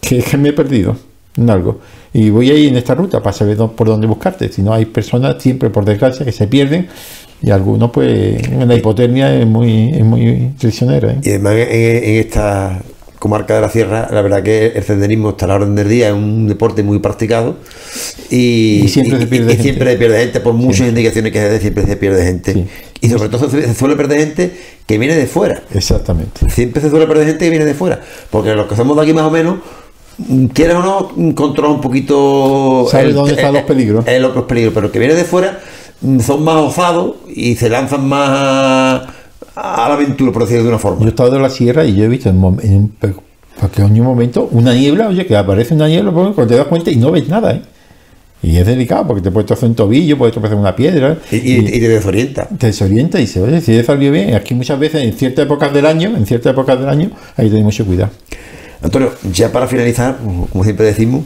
que, 0.00 0.22
que 0.22 0.36
me 0.38 0.48
he 0.48 0.52
perdido 0.54 0.96
en 1.36 1.50
algo. 1.50 1.80
Y 2.12 2.30
voy 2.30 2.50
a 2.50 2.54
ir 2.54 2.68
en 2.68 2.76
esta 2.76 2.94
ruta 2.94 3.22
para 3.22 3.32
saber 3.32 3.56
por 3.56 3.86
dónde 3.86 4.06
buscarte. 4.06 4.50
Si 4.52 4.62
no, 4.62 4.72
hay 4.72 4.86
personas 4.86 5.42
siempre, 5.42 5.70
por 5.70 5.84
desgracia, 5.84 6.24
que 6.24 6.32
se 6.32 6.46
pierden 6.46 6.88
y 7.42 7.50
algunos, 7.50 7.90
pues, 7.90 8.42
en 8.48 8.68
la 8.68 8.74
hipotermia 8.74 9.34
es 9.34 9.46
muy, 9.46 9.90
es 9.90 10.04
muy 10.04 10.52
traicionera. 10.58 11.12
¿eh? 11.12 11.18
Y 11.22 11.28
además 11.30 11.54
en, 11.54 12.04
en 12.04 12.20
esta 12.20 12.82
comarca 13.18 13.54
de 13.54 13.60
la 13.60 13.68
sierra, 13.68 14.08
la 14.10 14.22
verdad 14.22 14.42
que 14.42 14.68
el 14.68 14.82
senderismo 14.82 15.30
está 15.30 15.44
a 15.44 15.48
la 15.48 15.54
orden 15.56 15.74
del 15.74 15.88
día, 15.88 16.08
es 16.08 16.14
un 16.14 16.48
deporte 16.48 16.82
muy 16.82 17.00
practicado 17.00 17.56
y, 18.30 18.82
Y 18.84 18.88
siempre 18.88 19.18
se 19.18 19.26
pierde 19.26 19.44
y 19.44 19.48
gente. 19.56 19.62
siempre 19.62 19.92
se 19.92 19.98
pierde 19.98 20.18
gente, 20.20 20.40
por 20.40 20.54
muchas 20.54 20.88
indicaciones 20.88 21.30
que 21.30 21.38
se 21.38 21.48
dé, 21.50 21.60
siempre 21.60 21.86
se 21.86 21.96
pierde 21.96 22.24
gente. 22.24 22.52
Sí. 22.54 22.66
Y 23.02 23.08
sobre 23.10 23.28
todo 23.28 23.50
se, 23.50 23.62
se 23.62 23.74
suele 23.74 23.96
perder 23.96 24.20
gente 24.20 24.52
que 24.86 24.98
viene 24.98 25.14
de 25.14 25.26
fuera. 25.26 25.62
Exactamente. 25.74 26.48
Siempre 26.50 26.80
se 26.80 26.88
suele 26.88 27.06
perder 27.06 27.26
gente 27.26 27.44
que 27.44 27.50
viene 27.50 27.66
de 27.66 27.74
fuera. 27.74 28.00
Porque 28.30 28.54
los 28.54 28.66
que 28.66 28.76
somos 28.76 28.96
de 28.96 29.02
aquí 29.02 29.12
más 29.12 29.24
o 29.24 29.30
menos, 29.30 29.58
quieras 30.52 30.76
o 30.84 31.12
no, 31.16 31.34
controla 31.34 31.74
un 31.74 31.80
poquito... 31.80 32.86
Sabe 32.90 33.12
dónde 33.12 33.34
están 33.34 33.54
los 33.54 33.62
peligros. 33.62 34.06
El, 34.06 34.22
los 34.22 34.44
peligros. 34.44 34.74
Pero 34.74 34.86
el 34.86 34.92
que 34.92 34.98
viene 34.98 35.14
de 35.14 35.24
fuera 35.24 35.58
mm, 36.00 36.20
son 36.20 36.44
más 36.44 36.56
osados 36.56 37.16
y 37.34 37.56
se 37.56 37.68
lanzan 37.68 38.06
más 38.08 38.28
a, 39.56 39.88
la 39.88 39.94
aventura, 39.94 40.32
por 40.32 40.42
decirlo 40.42 40.64
de 40.64 40.68
una 40.70 40.78
forma. 40.78 41.00
Yo 41.00 41.06
he 41.06 41.10
estado 41.10 41.36
en 41.36 41.42
la 41.42 41.50
sierra 41.50 41.84
y 41.84 41.94
yo 41.94 42.04
he 42.04 42.08
visto 42.08 42.28
en, 42.28 42.42
un 42.42 42.92
pequeño 43.60 44.04
momento 44.04 44.48
una 44.52 44.74
niebla, 44.74 45.08
oye, 45.08 45.26
que 45.26 45.36
aparece 45.36 45.74
una 45.74 45.88
niebla, 45.88 46.12
pues, 46.12 46.34
cuando 46.34 46.52
te 46.52 46.58
das 46.58 46.66
cuenta 46.66 46.90
y 46.90 46.96
no 46.96 47.10
ves 47.10 47.28
nada, 47.28 47.52
¿eh? 47.52 47.62
Y 48.42 48.56
es 48.56 48.66
delicado 48.66 49.06
porque 49.06 49.20
te 49.20 49.30
puedes 49.30 49.46
tropezar 49.46 49.68
un 49.68 49.74
tobillo, 49.74 50.16
puedes 50.16 50.32
tropezar 50.32 50.56
una 50.56 50.74
piedra. 50.74 51.18
Y, 51.30 51.36
y- 51.36 51.58
y 51.58 51.80
te 51.80 51.88
desorienta. 51.88 52.48
te 52.48 52.68
desorienta 52.68 53.18
y 53.18 53.22
dice, 53.22 53.42
oye, 53.42 53.60
si 53.60 53.76
he 53.76 53.84
salido 53.84 54.12
bien, 54.12 54.34
aquí 54.34 54.54
muchas 54.54 54.78
veces 54.78 55.04
en 55.04 55.12
ciertas 55.12 55.44
épocas 55.44 55.74
del 55.74 55.84
año, 55.84 56.16
en 56.16 56.24
ciertas 56.24 56.52
épocas 56.52 56.78
del 56.78 56.88
año, 56.88 57.10
hay 57.36 57.44
que 57.46 57.50
tener 57.50 57.64
mucho 57.64 57.84
cuidado. 57.84 58.12
Antonio, 58.82 59.12
ya 59.32 59.52
para 59.52 59.66
finalizar, 59.66 60.18
como 60.18 60.64
siempre 60.64 60.86
decimos, 60.86 61.22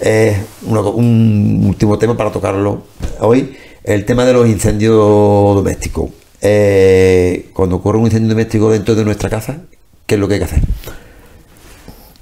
eh, 0.00 0.36
una 0.66 0.80
un 0.80 1.64
último 1.66 1.98
tema 1.98 2.16
para 2.16 2.30
tocarlo 2.30 2.82
hoy, 3.20 3.56
el 3.84 4.04
tema 4.04 4.24
de 4.24 4.32
los 4.34 4.46
incendios 4.46 4.94
domésticos. 4.94 6.10
Eh, 6.40 7.50
cuando 7.54 7.76
ocurre 7.76 7.98
un 7.98 8.04
incendio 8.04 8.28
doméstico 8.28 8.70
dentro 8.70 8.94
de 8.94 9.04
nuestra 9.04 9.28
casa, 9.30 9.62
¿qué 10.06 10.14
es 10.16 10.20
lo 10.20 10.28
que 10.28 10.34
hay 10.34 10.40
que 10.40 10.44
hacer? 10.44 10.60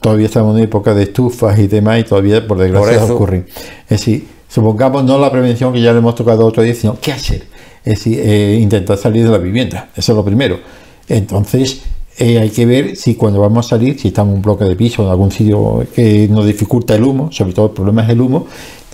Todavía 0.01 0.27
estamos 0.27 0.57
en 0.57 0.65
época 0.65 0.95
de 0.95 1.03
estufas 1.03 1.59
y 1.59 1.67
demás 1.67 2.01
y 2.01 2.05
todavía 2.05 2.47
por 2.47 2.59
desgracia 2.59 2.95
Por 2.99 3.05
eso- 3.05 3.15
ocurren. 3.15 3.47
Es 3.85 3.89
decir, 4.01 4.27
supongamos 4.49 5.05
no 5.05 5.19
la 5.19 5.31
prevención 5.33 5.73
que 5.73 5.81
ya 5.81 5.93
le 5.93 5.99
hemos 5.99 6.15
tocado 6.15 6.47
otro 6.47 6.63
día, 6.63 6.75
sino 6.75 6.99
qué 7.01 7.13
hacer. 7.13 7.43
Es 7.85 7.99
decir, 7.99 8.21
eh, 8.23 8.59
intentar 8.61 8.97
salir 8.99 9.25
de 9.25 9.31
la 9.31 9.39
vivienda. 9.39 9.89
Eso 9.97 10.13
es 10.13 10.17
lo 10.17 10.25
primero. 10.25 10.61
Entonces, 11.09 11.83
eh, 12.19 12.39
hay 12.39 12.51
que 12.51 12.65
ver 12.65 12.97
si 12.97 13.15
cuando 13.15 13.41
vamos 13.41 13.67
a 13.67 13.69
salir, 13.71 13.99
si 14.01 14.09
estamos 14.09 14.33
en 14.33 14.37
un 14.37 14.43
bloque 14.43 14.65
de 14.65 14.75
piso 14.75 15.03
o 15.03 15.05
en 15.05 15.11
algún 15.11 15.31
sitio 15.31 15.87
que 15.95 16.27
nos 16.29 16.47
dificulta 16.47 16.95
el 16.95 17.05
humo, 17.05 17.31
sobre 17.31 17.53
todo 17.53 17.67
el 17.67 17.73
problema 17.73 18.05
es 18.05 18.11
el 18.11 18.21
humo, 18.21 18.47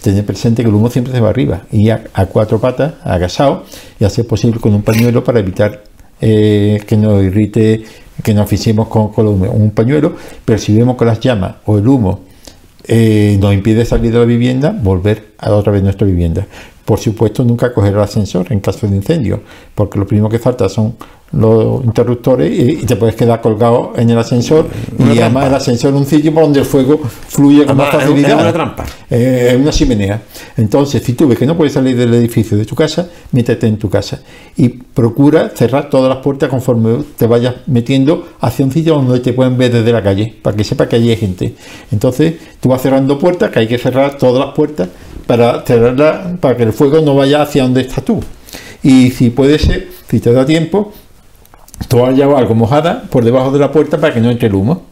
tener 0.03 0.27
presente 0.27 0.63
que 0.63 0.69
el 0.69 0.75
humo 0.75 0.91
siempre 0.91 1.13
se 1.13 1.21
va 1.21 1.31
arriba 1.31 1.63
y 1.71 1.89
a, 1.91 2.03
cuatro 2.33 2.61
patas, 2.61 2.95
agachado, 3.05 3.65
y 4.01 4.05
hacer 4.05 4.27
posible 4.27 4.59
con 4.61 4.75
un 4.75 4.83
pañuelo 4.83 5.23
para 5.23 5.39
evitar 5.39 5.85
eh, 6.21 6.83
que 6.87 6.97
nos 6.97 7.23
irrite, 7.23 7.85
que 8.23 8.35
nos 8.35 8.45
asfixiemos 8.45 8.89
con, 8.89 9.13
con. 9.13 9.27
Un 9.27 9.71
pañuelo, 9.71 10.15
pero 10.45 10.59
si 10.59 10.77
vemos 10.77 10.97
que 10.97 11.05
las 11.05 11.21
llamas 11.21 11.57
o 11.67 11.79
el 11.79 11.87
humo 11.87 12.21
eh, 12.85 13.39
nos 13.41 13.55
impide 13.55 13.85
salir 13.85 14.13
de 14.13 14.19
la 14.19 14.25
vivienda, 14.25 14.77
volver 14.77 15.35
a 15.39 15.53
otra 15.53 15.73
vez 15.73 15.83
nuestra 15.83 16.07
vivienda. 16.07 16.47
Por 16.85 16.99
supuesto, 16.99 17.45
nunca 17.45 17.73
coger 17.73 17.93
el 17.95 18.01
ascensor 18.01 18.51
en 18.51 18.59
caso 18.59 18.89
de 18.89 18.97
incendio, 18.97 19.41
porque 19.77 19.99
lo 20.01 20.07
primero 20.07 20.29
que 20.29 20.41
falta 20.41 20.69
son 20.69 20.97
los 21.33 21.85
interruptores 21.85 22.51
y, 22.53 22.71
y 22.83 22.87
te 22.87 22.97
puedes 22.97 23.15
quedar 23.17 23.41
colgado 23.41 23.93
en 23.97 24.11
el 24.11 24.19
ascensor 24.19 24.67
Una 24.99 25.15
y 25.15 25.19
además 25.19 25.47
el 25.47 25.55
ascensor 25.55 25.95
es 25.95 26.01
un 26.01 26.07
sitio 26.07 26.33
por 26.35 26.43
donde 26.43 26.61
el 26.61 26.67
fuego 26.67 27.01
fluye 27.29 27.65
con 27.65 27.77
más 27.77 27.89
Además, 27.89 28.05
facilidad. 28.05 28.37
es 28.37 28.43
una 28.43 28.53
trampa. 28.53 28.85
Eh, 29.11 29.49
es 29.53 29.57
una 29.57 29.71
chimenea. 29.71 30.23
Entonces, 30.57 31.03
si 31.03 31.15
tú 31.15 31.29
ves 31.29 31.39
que 31.39 31.47
no 31.47 31.57
puedes 31.57 31.73
salir 31.73 31.97
del 31.97 32.13
edificio 32.15 32.57
de 32.57 32.65
tu 32.65 32.75
casa, 32.75 33.09
métete 33.33 33.67
en 33.67 33.79
tu 33.79 33.89
casa 33.89 34.21
y 34.57 34.69
procura 34.69 35.51
cerrar 35.55 35.89
todas 35.89 36.09
las 36.09 36.23
puertas 36.23 36.49
conforme 36.51 37.03
te 37.17 37.27
vayas 37.27 37.55
metiendo 37.67 38.29
hacia 38.41 38.65
un 38.65 38.71
sitio 38.73 38.95
donde 38.95 39.21
te 39.21 39.33
pueden 39.33 39.57
ver 39.57 39.73
desde 39.73 39.93
la 39.93 40.03
calle, 40.03 40.35
para 40.43 40.57
que 40.57 40.65
sepa 40.65 40.89
que 40.89 40.97
allí 40.97 41.11
hay 41.11 41.17
gente. 41.17 41.55
Entonces, 41.91 42.35
tú 42.61 42.69
vas 42.69 42.83
cerrando 42.83 43.19
puertas, 43.19 43.51
que 43.51 43.61
hay 43.61 43.69
que 43.69 43.79
cerrar 43.79 44.19
todas 44.19 44.45
las 44.45 44.55
puertas 44.55 44.89
para 45.27 45.63
cerrarla, 45.63 46.37
para 46.41 46.57
que 46.57 46.65
el 46.65 46.73
fuego 46.73 47.01
no 47.01 47.15
vaya 47.15 47.43
hacia 47.43 47.63
donde 47.63 47.83
estás 47.83 48.05
tú. 48.05 48.21
Y 48.83 49.11
si 49.11 49.31
puede 49.31 49.59
ser, 49.59 49.89
si 50.11 50.21
te 50.21 50.33
da 50.33 50.45
tiempo, 50.45 50.93
toalla 51.89 52.29
o 52.29 52.37
algo 52.37 52.55
mojada 52.55 53.03
por 53.11 53.25
debajo 53.25 53.51
de 53.51 53.59
la 53.59 53.71
puerta 53.73 53.99
para 53.99 54.15
que 54.15 54.21
no 54.21 54.31
entre 54.31 54.49
el 54.49 54.55
humo. 54.55 54.83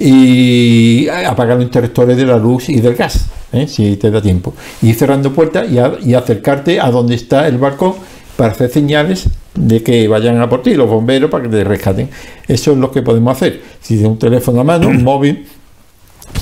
Y 0.00 1.08
apagar 1.08 1.56
los 1.56 1.64
interruptores 1.64 2.16
de 2.16 2.24
la 2.24 2.36
luz 2.38 2.68
y 2.68 2.80
del 2.80 2.94
gas, 2.94 3.26
¿eh? 3.52 3.66
si 3.66 3.96
te 3.96 4.10
da 4.10 4.22
tiempo. 4.22 4.54
Y 4.80 4.92
cerrando 4.94 5.32
puertas 5.32 5.70
y, 5.70 5.78
a- 5.78 5.92
y 6.00 6.14
acercarte 6.14 6.80
a 6.80 6.90
donde 6.90 7.14
está 7.16 7.48
el 7.48 7.58
balcón 7.58 7.94
para 8.36 8.52
hacer 8.52 8.70
señales 8.70 9.28
de 9.56 9.82
que 9.82 10.06
vayan 10.06 10.40
a 10.40 10.48
por 10.48 10.62
ti, 10.62 10.74
los 10.74 10.88
bomberos, 10.88 11.28
para 11.30 11.42
que 11.44 11.50
te 11.50 11.64
rescaten. 11.64 12.08
Eso 12.46 12.72
es 12.72 12.78
lo 12.78 12.92
que 12.92 13.02
podemos 13.02 13.36
hacer. 13.36 13.60
Si 13.80 13.94
tienes 13.94 14.12
un 14.12 14.18
teléfono 14.18 14.60
a 14.60 14.64
mano, 14.64 14.86
un 14.88 15.02
móvil, 15.04 15.46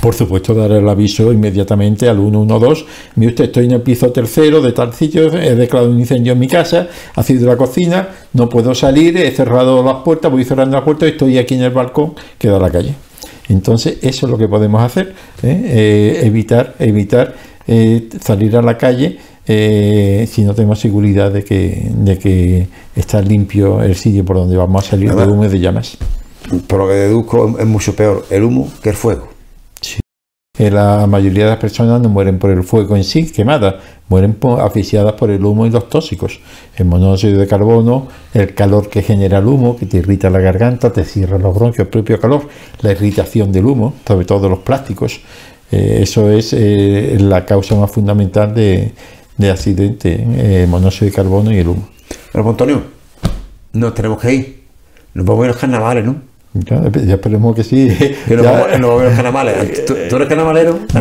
por 0.07 0.15
supuesto, 0.15 0.55
dar 0.55 0.71
el 0.71 0.89
aviso 0.89 1.33
inmediatamente 1.33 2.09
al 2.09 2.19
112. 2.19 2.85
Mire 3.17 3.31
usted, 3.31 3.45
estoy 3.47 3.65
en 3.65 3.73
el 3.73 3.83
piso 3.83 4.13
tercero 4.13 4.63
de 4.63 4.71
tal 4.71 4.95
sitio, 4.95 5.37
he 5.37 5.57
declarado 5.57 5.91
un 5.91 5.99
incendio 5.99 6.35
en 6.35 6.39
mi 6.39 6.47
casa, 6.47 6.87
ha 7.17 7.23
sido 7.25 7.49
la 7.49 7.57
cocina, 7.57 8.11
no 8.33 8.49
puedo 8.49 8.73
salir, 8.73 9.17
he 9.17 9.33
cerrado 9.33 9.83
las 9.83 10.05
puertas, 10.05 10.31
voy 10.31 10.45
cerrando 10.45 10.77
las 10.77 10.85
puertas, 10.85 11.09
estoy 11.09 11.39
aquí 11.39 11.55
en 11.55 11.63
el 11.63 11.73
balcón 11.73 12.15
que 12.39 12.47
da 12.47 12.61
la 12.61 12.71
calle. 12.71 12.95
Entonces, 13.49 13.99
eso 14.01 14.27
es 14.27 14.31
lo 14.31 14.39
que 14.39 14.47
podemos 14.47 14.81
hacer, 14.81 15.13
¿eh? 15.43 15.63
Eh, 15.65 16.21
evitar, 16.23 16.77
evitar 16.79 17.35
eh, 17.67 18.09
salir 18.21 18.57
a 18.57 18.63
la 18.63 18.79
calle 18.79 19.19
eh, 19.45 20.29
si 20.31 20.45
no 20.45 20.55
tenemos 20.55 20.79
seguridad 20.79 21.33
de 21.33 21.43
que, 21.43 21.91
de 21.93 22.17
que 22.17 22.69
está 22.95 23.21
limpio 23.21 23.83
el 23.83 23.97
sitio 23.97 24.25
por 24.25 24.37
donde 24.37 24.57
vamos 24.57 24.87
a 24.87 24.91
salir 24.91 25.13
de 25.13 25.27
humo 25.27 25.47
y 25.47 25.49
de 25.49 25.59
llamas. 25.59 25.99
Por 26.69 26.79
lo 26.79 26.87
que 26.87 26.95
deduzco, 26.95 27.57
es 27.59 27.67
mucho 27.67 27.97
peor 27.97 28.25
el 28.31 28.45
humo 28.45 28.71
que 28.81 28.91
el 28.91 28.95
fuego. 28.95 29.36
La 30.59 31.07
mayoría 31.07 31.45
de 31.45 31.51
las 31.51 31.59
personas 31.59 32.01
no 32.01 32.09
mueren 32.09 32.39
por 32.39 32.51
el 32.51 32.63
fuego 32.65 32.97
en 32.97 33.05
sí, 33.05 33.31
quemadas, 33.31 33.75
mueren 34.09 34.37
asfixiadas 34.59 35.13
por 35.15 35.31
el 35.31 35.45
humo 35.45 35.67
y 35.67 35.71
los 35.71 35.89
tóxicos. 35.89 36.41
El 36.77 36.87
monóxido 36.87 37.39
de 37.39 37.47
carbono, 37.47 38.09
el 38.33 38.55
calor 38.55 38.89
que 38.89 39.03
genera 39.03 39.39
el 39.39 39.47
humo, 39.47 39.77
que 39.77 39.87
te 39.87 39.99
irrita 39.99 40.31
la 40.31 40.39
garganta, 40.39 40.93
te 40.93 41.05
cierra 41.05 41.39
los 41.39 41.55
bronquios, 41.55 41.87
el 41.87 41.91
propio 41.91 42.19
calor, 42.19 42.49
la 42.81 42.93
irritación 42.93 43.53
del 43.53 43.67
humo, 43.67 43.95
sobre 44.07 44.25
todo 44.25 44.49
los 44.49 44.61
plásticos. 44.61 45.21
Eh, 45.71 45.99
eso 46.03 46.31
es 46.31 46.53
eh, 46.53 47.17
la 47.21 47.45
causa 47.45 47.75
más 47.75 47.91
fundamental 47.91 48.55
de, 48.55 48.93
de 49.37 49.51
accidente, 49.51 50.13
eh, 50.15 50.63
el 50.63 50.69
monóxido 50.69 51.11
de 51.11 51.13
carbono 51.13 51.53
y 51.53 51.59
el 51.59 51.69
humo. 51.69 51.89
Pero 52.33 52.49
Antonio, 52.49 52.83
nos 53.73 53.95
tenemos 53.95 54.21
que 54.21 54.35
ir. 54.35 54.63
Nos 55.15 55.27
vamos 55.27 55.43
a 55.43 55.45
ir 55.47 55.51
a 55.51 55.53
los 55.53 55.61
carnavales, 55.61 56.05
¿no? 56.05 56.17
Ya, 56.65 56.83
ya 57.05 57.15
esperemos 57.15 57.55
que 57.55 57.65
sí. 57.65 57.89
Que 58.27 58.37
Ya- 58.37 58.43
vamos, 58.43 58.67
vamos 58.73 59.01
a 59.01 59.05
los 59.05 59.15
carnavales. 59.15 59.85
¿Tú, 59.87 59.95
tú 60.09 60.17
eres 60.17 60.29
carnavalero? 60.29 60.79
A 60.95 61.01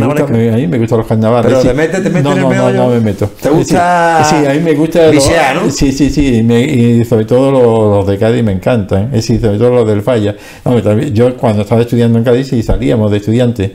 mí 0.58 0.68
me 0.68 0.78
gustan 0.80 0.98
los 1.00 1.08
carnavales. 1.08 1.46
Pero 1.48 1.62
sí. 1.62 1.68
te 1.68 1.74
metes- 1.74 2.04
te 2.04 2.10
metes 2.10 2.24
no, 2.24 2.32
en 2.32 2.38
el 2.38 2.44
no, 2.44 2.72
no, 2.72 2.84
no 2.86 2.90
me 2.90 3.00
meto. 3.00 3.30
¿Te 3.42 3.50
gusta 3.50 4.24
Sí, 4.30 4.36
sí, 4.40 4.46
a 4.46 4.54
mí 4.54 4.60
me 4.60 4.74
gusta. 4.74 5.12
no? 5.54 5.70
Sí, 5.72 5.92
sí, 5.92 6.10
sí. 6.10 6.44
me- 6.44 6.62
y 6.64 7.06
sobre 7.06 7.26
todo 7.26 7.52
los, 7.52 7.98
los 7.98 8.08
de 8.08 8.18
Cádiz 8.18 8.44
me 8.44 8.52
encantan. 8.52 9.04
¿eh? 9.04 9.08
Es 9.14 9.28
decir, 9.28 9.42
sobre 9.42 9.58
todo 9.58 9.70
los 9.76 9.88
del 9.88 10.02
Falla. 10.02 10.36
No, 10.64 10.78
yo 10.80 11.36
cuando 11.38 11.62
estaba 11.64 11.82
estudiando 11.82 12.18
en 12.18 12.24
Cádiz 12.26 12.48
sí 12.48 12.62
salíamos 12.64 13.12
de 13.12 13.18
estudiantes. 13.18 13.72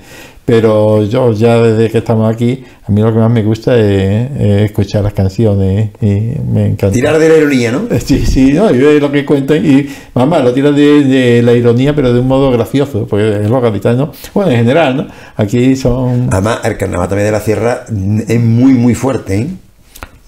Pero 0.50 1.04
yo 1.04 1.32
ya 1.32 1.62
desde 1.62 1.88
que 1.88 1.98
estamos 1.98 2.28
aquí, 2.28 2.64
a 2.84 2.90
mí 2.90 3.00
lo 3.00 3.12
que 3.12 3.20
más 3.20 3.30
me 3.30 3.44
gusta 3.44 3.78
es, 3.78 4.32
es 4.36 4.62
escuchar 4.62 5.04
las 5.04 5.12
canciones. 5.12 5.90
Y 6.00 6.32
me 6.52 6.66
encanta. 6.66 6.90
Tirar 6.90 7.20
de 7.20 7.28
la 7.28 7.36
ironía, 7.36 7.70
¿no? 7.70 7.82
Sí, 8.04 8.26
sí, 8.26 8.52
no, 8.52 8.68
y 8.74 8.78
ve 8.78 8.98
lo 8.98 9.12
que 9.12 9.24
cuentan 9.24 9.64
y 9.64 9.88
mamá 10.12 10.40
lo 10.40 10.52
tira 10.52 10.72
de, 10.72 11.04
de 11.04 11.42
la 11.42 11.52
ironía, 11.52 11.94
pero 11.94 12.12
de 12.12 12.18
un 12.18 12.26
modo 12.26 12.50
gracioso, 12.50 13.06
porque 13.06 13.42
es 13.42 13.48
los 13.48 13.62
gaditanos, 13.62 14.08
bueno, 14.34 14.50
en 14.50 14.56
general, 14.56 14.96
¿no? 14.96 15.06
Aquí 15.36 15.76
son 15.76 16.28
Además, 16.32 16.62
el 16.64 16.76
carnaval 16.76 17.08
también 17.08 17.26
de 17.26 17.32
la 17.32 17.40
sierra 17.40 17.84
es 18.26 18.40
muy, 18.40 18.72
muy 18.72 18.96
fuerte, 18.96 19.36
¿eh? 19.38 19.46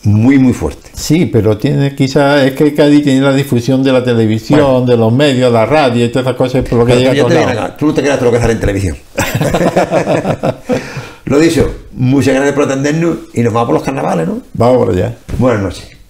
Muy, 0.04 0.38
muy 0.38 0.52
fuerte. 0.52 0.90
Sí, 0.94 1.26
pero 1.26 1.56
tiene 1.56 1.94
quizás, 1.94 2.42
es 2.42 2.52
que 2.52 2.74
Cádiz 2.74 3.04
tiene 3.04 3.20
la 3.20 3.32
difusión 3.32 3.84
de 3.84 3.92
la 3.92 4.02
televisión, 4.02 4.84
de 4.84 4.96
los 4.96 5.12
medios, 5.12 5.52
la 5.52 5.64
radio 5.64 6.04
y 6.04 6.08
todas 6.08 6.26
esas 6.26 6.36
cosas, 6.36 6.68
por 6.68 6.80
lo 6.80 6.86
que 6.86 6.94
Pero 6.94 7.28
llega 7.28 7.64
a 7.64 7.76
tú, 7.76 7.86
no 7.86 7.94
te 7.94 8.02
creas 8.02 8.18
todo 8.18 8.30
lo 8.30 8.32
que 8.32 8.40
sale 8.40 8.54
en 8.54 8.60
televisión. 8.60 8.96
lo 11.26 11.38
dicho, 11.38 11.70
muchas 11.92 12.34
gracias 12.34 12.54
por 12.54 12.64
atendernos 12.64 13.16
y 13.32 13.42
nos 13.42 13.52
vamos 13.52 13.66
por 13.66 13.74
los 13.74 13.84
carnavales, 13.84 14.26
¿no? 14.26 14.40
Vamos 14.54 14.78
por 14.78 14.90
allá. 14.90 15.14
Buenas 15.38 15.62
noches. 15.62 16.01